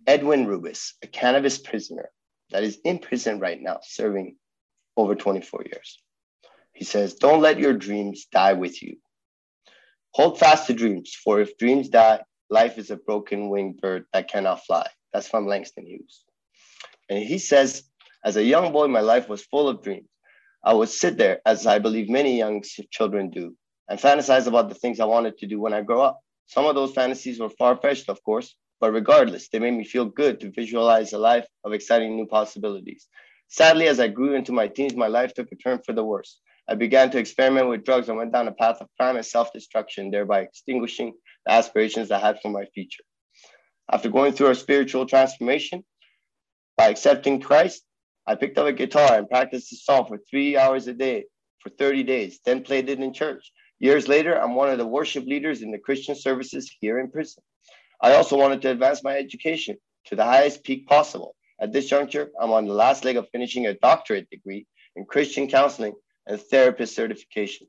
[0.06, 2.10] Edwin Rubis, a cannabis prisoner
[2.52, 4.36] that is in prison right now, serving
[4.96, 6.02] over 24 years.
[6.74, 8.98] He says, Don't let your dreams die with you.
[10.12, 14.30] Hold fast to dreams, for if dreams die, life is a broken winged bird that
[14.30, 14.88] cannot fly.
[15.14, 16.24] That's from Langston Hughes.
[17.10, 17.84] And he says,
[18.24, 20.08] As a young boy, my life was full of dreams.
[20.64, 23.56] I would sit there, as I believe many young children do,
[23.90, 26.20] and fantasize about the things I wanted to do when I grow up.
[26.48, 30.06] Some of those fantasies were far fetched, of course, but regardless, they made me feel
[30.06, 33.08] good to visualize a life of exciting new possibilities.
[33.50, 36.40] Sadly, as I grew into my teens, my life took a turn for the worse.
[36.70, 39.54] I began to experiment with drugs and went down a path of crime and self
[39.54, 41.14] destruction, thereby extinguishing
[41.46, 43.04] the aspirations I had for my future.
[43.90, 45.86] After going through a spiritual transformation,
[46.76, 47.84] by accepting Christ,
[48.28, 51.26] I picked up a guitar and practiced the song for three hours a day
[51.60, 53.52] for 30 days, then played it in church.
[53.80, 57.42] Years later, I'm one of the worship leaders in the Christian services here in prison.
[58.02, 61.36] I also wanted to advance my education to the highest peak possible.
[61.60, 65.48] At this juncture, I'm on the last leg of finishing a doctorate degree in Christian
[65.48, 65.94] counseling
[66.28, 67.68] and therapist certification.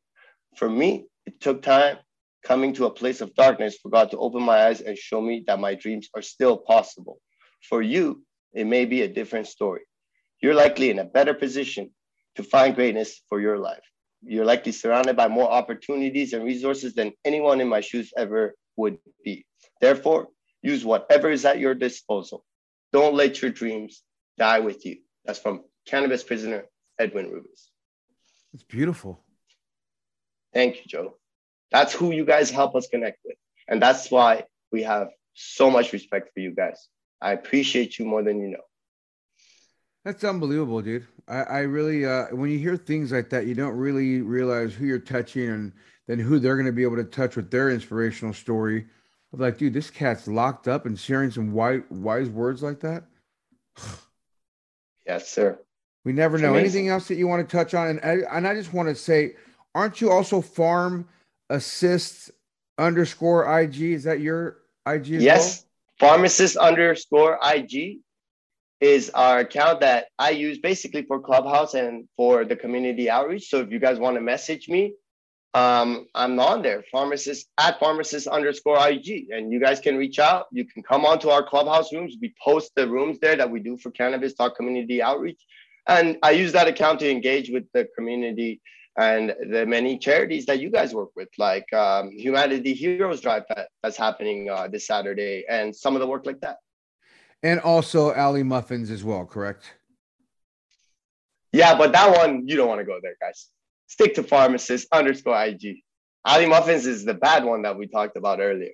[0.56, 1.98] For me, it took time
[2.42, 5.44] coming to a place of darkness for God to open my eyes and show me
[5.46, 7.20] that my dreams are still possible.
[7.68, 9.82] For you, it may be a different story.
[10.40, 11.90] You're likely in a better position
[12.36, 13.82] to find greatness for your life.
[14.22, 18.98] You're likely surrounded by more opportunities and resources than anyone in my shoes ever would
[19.24, 19.44] be.
[19.80, 20.28] Therefore,
[20.62, 22.44] use whatever is at your disposal.
[22.92, 24.02] Don't let your dreams
[24.38, 24.98] die with you.
[25.24, 26.66] That's from cannabis prisoner
[26.98, 27.70] Edwin Rubis.
[28.54, 29.22] It's beautiful.
[30.52, 31.16] Thank you, Joe.
[31.70, 33.36] That's who you guys help us connect with.
[33.68, 36.88] And that's why we have so much respect for you guys.
[37.20, 38.67] I appreciate you more than you know.
[40.04, 41.06] That's unbelievable, dude.
[41.26, 44.86] I, I really, uh, when you hear things like that, you don't really realize who
[44.86, 45.72] you're touching and
[46.06, 48.86] then who they're going to be able to touch with their inspirational story
[49.32, 53.04] of like, dude, this cat's locked up and sharing some wise, wise words like that.
[55.06, 55.58] yes, sir.
[56.04, 56.50] We never it's know.
[56.50, 56.64] Amazing.
[56.64, 57.88] Anything else that you want to touch on?
[57.88, 59.34] And I, and I just want to say,
[59.74, 61.06] aren't you also farm
[61.50, 62.30] assist
[62.78, 63.80] underscore IG?
[63.82, 65.08] Is that your IG?
[65.08, 65.66] yes,
[66.00, 66.16] well?
[66.16, 67.98] farmassist underscore IG
[68.80, 73.48] is our account that I use basically for Clubhouse and for the community outreach.
[73.50, 74.94] So if you guys want to message me,
[75.54, 79.28] um, I'm on there, farmassist at farmassist underscore IG.
[79.30, 80.46] And you guys can reach out.
[80.52, 82.16] You can come onto our clubhouse rooms.
[82.20, 85.40] We post the rooms there that we do for cannabis talk community outreach.
[85.88, 88.60] And I use that account to engage with the community
[88.98, 93.68] and the many charities that you guys work with, like um, Humanity Heroes Drive that,
[93.82, 96.56] that's happening uh, this Saturday, and some of the work like that.
[97.42, 99.64] And also Ali Muffins as well, correct?
[101.52, 103.48] Yeah, but that one, you don't want to go there, guys
[103.88, 105.82] stick to farmassist underscore IG.
[106.24, 108.72] Ali Muffins is the bad one that we talked about earlier.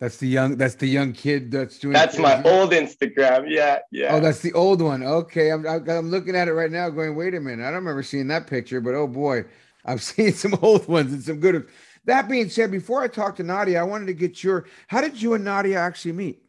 [0.00, 0.56] That's the young.
[0.56, 1.92] That's the young kid that's doing.
[1.92, 3.44] That's my old Instagram.
[3.48, 4.14] Yeah, yeah.
[4.14, 5.04] Oh, that's the old one.
[5.04, 7.62] Okay, I'm I'm looking at it right now, going, wait a minute.
[7.62, 9.44] I don't remember seeing that picture, but oh boy,
[9.84, 11.68] I've seen some old ones and some good.
[12.04, 14.66] That being said, before I talk to Nadia, I wanted to get your.
[14.88, 16.41] How did you and Nadia actually meet?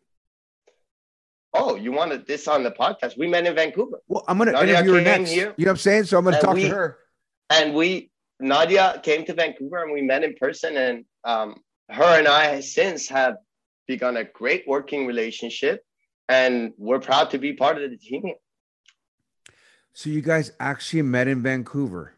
[1.54, 3.18] Oh, you wanted this on the podcast?
[3.18, 3.99] We met in Vancouver.
[4.08, 5.30] Well, I'm going to interview her next.
[5.30, 6.06] Here, you know what I'm saying?
[6.06, 6.97] So I'm going to talk we, to her.
[7.51, 12.28] And we, Nadia came to Vancouver and we met in person, and um, her and
[12.28, 13.36] I since have
[13.88, 15.86] begun a great working relationship,
[16.28, 18.24] and we're proud to be part of the team.
[19.93, 22.16] So you guys actually met in Vancouver?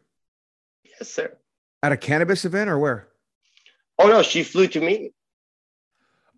[0.82, 1.36] Yes, sir.
[1.82, 3.08] At a cannabis event or where?
[3.98, 5.12] Oh no, she flew to meet me.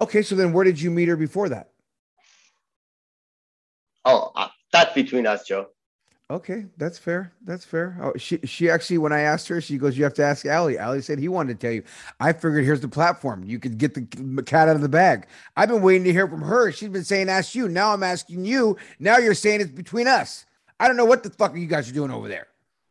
[0.01, 1.70] Okay, so then where did you meet her before that?
[4.09, 5.68] Oh, uh, that's between us, Joe.
[6.30, 7.32] Okay, that's fair.
[7.44, 7.98] That's fair.
[8.02, 10.78] Oh, she she actually, when I asked her, she goes, "You have to ask Ali."
[10.78, 11.82] Ali said he wanted to tell you.
[12.20, 13.44] I figured here's the platform.
[13.44, 14.02] You could get the
[14.42, 15.26] cat out of the bag.
[15.56, 16.72] I've been waiting to hear from her.
[16.72, 18.76] She's been saying, "Ask you." Now I'm asking you.
[18.98, 20.46] Now you're saying it's between us.
[20.80, 22.48] I don't know what the fuck you guys are doing over there.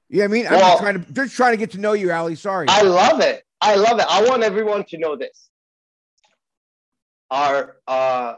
[0.09, 0.45] You know what I mean?
[0.45, 2.35] Well, I'm just trying to just trying to get to know you, Ali.
[2.35, 2.67] Sorry.
[2.69, 3.43] I love it.
[3.61, 4.05] I love it.
[4.09, 5.49] I want everyone to know this.
[7.29, 8.35] Our uh,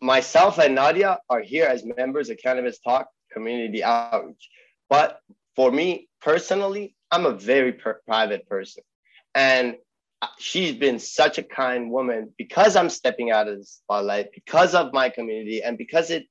[0.00, 4.48] myself and Nadia are here as members of Cannabis Talk community outreach.
[4.88, 5.20] But
[5.56, 8.82] for me personally, I'm a very per- private person.
[9.34, 9.76] And
[10.38, 14.92] she's been such a kind woman because I'm stepping out of the spotlight, because of
[14.92, 16.26] my community, and because it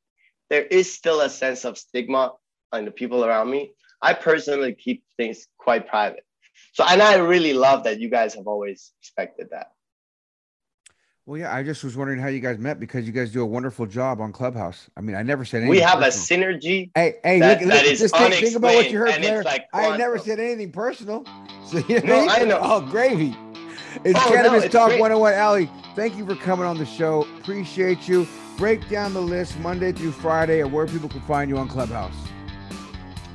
[0.50, 2.34] there is still a sense of stigma
[2.72, 3.72] on the people around me.
[4.02, 6.24] I personally keep things quite private.
[6.74, 9.72] So, and I really love that you guys have always respected that.
[11.28, 13.46] Well, yeah, I just was wondering how you guys met because you guys do a
[13.46, 14.90] wonderful job on Clubhouse.
[14.96, 15.72] I mean, I never said anything.
[15.72, 16.48] We have personal.
[16.48, 16.90] a synergy.
[16.96, 19.44] Hey, hey, that, look, that look, just think, think, about what you heard there.
[19.44, 21.26] Like I never said anything personal.
[21.66, 22.60] So you know, no, I know.
[22.62, 23.36] Oh, gravy.
[24.06, 25.02] It's oh, Cannabis no, Talk great.
[25.02, 25.34] 101.
[25.34, 27.28] Ali, thank you for coming on the show.
[27.40, 28.26] Appreciate you.
[28.58, 32.16] Break down the list Monday through Friday of where people can find you on Clubhouse.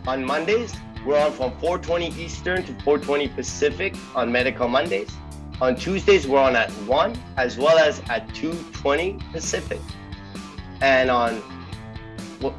[0.06, 0.72] On Mondays,
[1.04, 5.10] we're on from 420 Eastern to 420 Pacific on Medical Mondays.
[5.62, 9.78] On Tuesdays, we're on at 1 as well as at 2:20 Pacific.
[10.80, 11.40] And on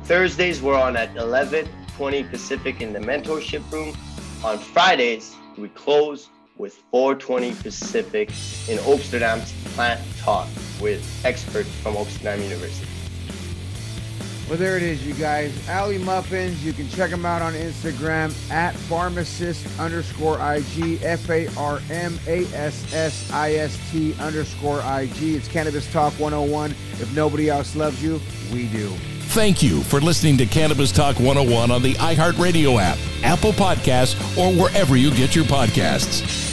[0.05, 3.93] Thursdays, we're on at 11:20 Pacific in the mentorship room.
[4.41, 8.29] On Fridays, we close with 4:20 Pacific
[8.69, 10.47] in Oaksterdam's Plant Talk
[10.79, 12.87] with experts from Oaksterdam University.
[14.49, 15.53] Well, there it is, you guys.
[15.69, 16.63] Ali Muffins.
[16.65, 22.19] You can check them out on Instagram at farmassist underscore IG, F A R M
[22.27, 25.35] A S S I S T underscore IG.
[25.35, 26.71] It's Cannabis Talk 101.
[26.71, 28.19] If nobody else loves you,
[28.51, 28.89] we do.
[29.33, 34.53] Thank you for listening to Cannabis Talk 101 on the iHeartRadio app, Apple Podcasts, or
[34.53, 36.52] wherever you get your podcasts.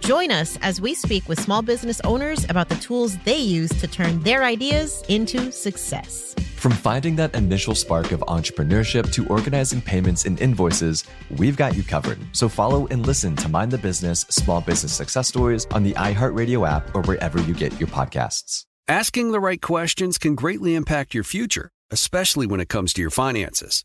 [0.00, 3.86] Join us as we speak with small business owners about the tools they use to
[3.86, 6.34] turn their ideas into success.
[6.56, 11.04] From finding that initial spark of entrepreneurship to organizing payments and invoices,
[11.38, 12.18] we've got you covered.
[12.32, 16.68] So follow and listen to Mind the Business Small Business Success Stories on the iHeartRadio
[16.68, 18.64] app or wherever you get your podcasts.
[18.88, 23.10] Asking the right questions can greatly impact your future, especially when it comes to your
[23.10, 23.84] finances.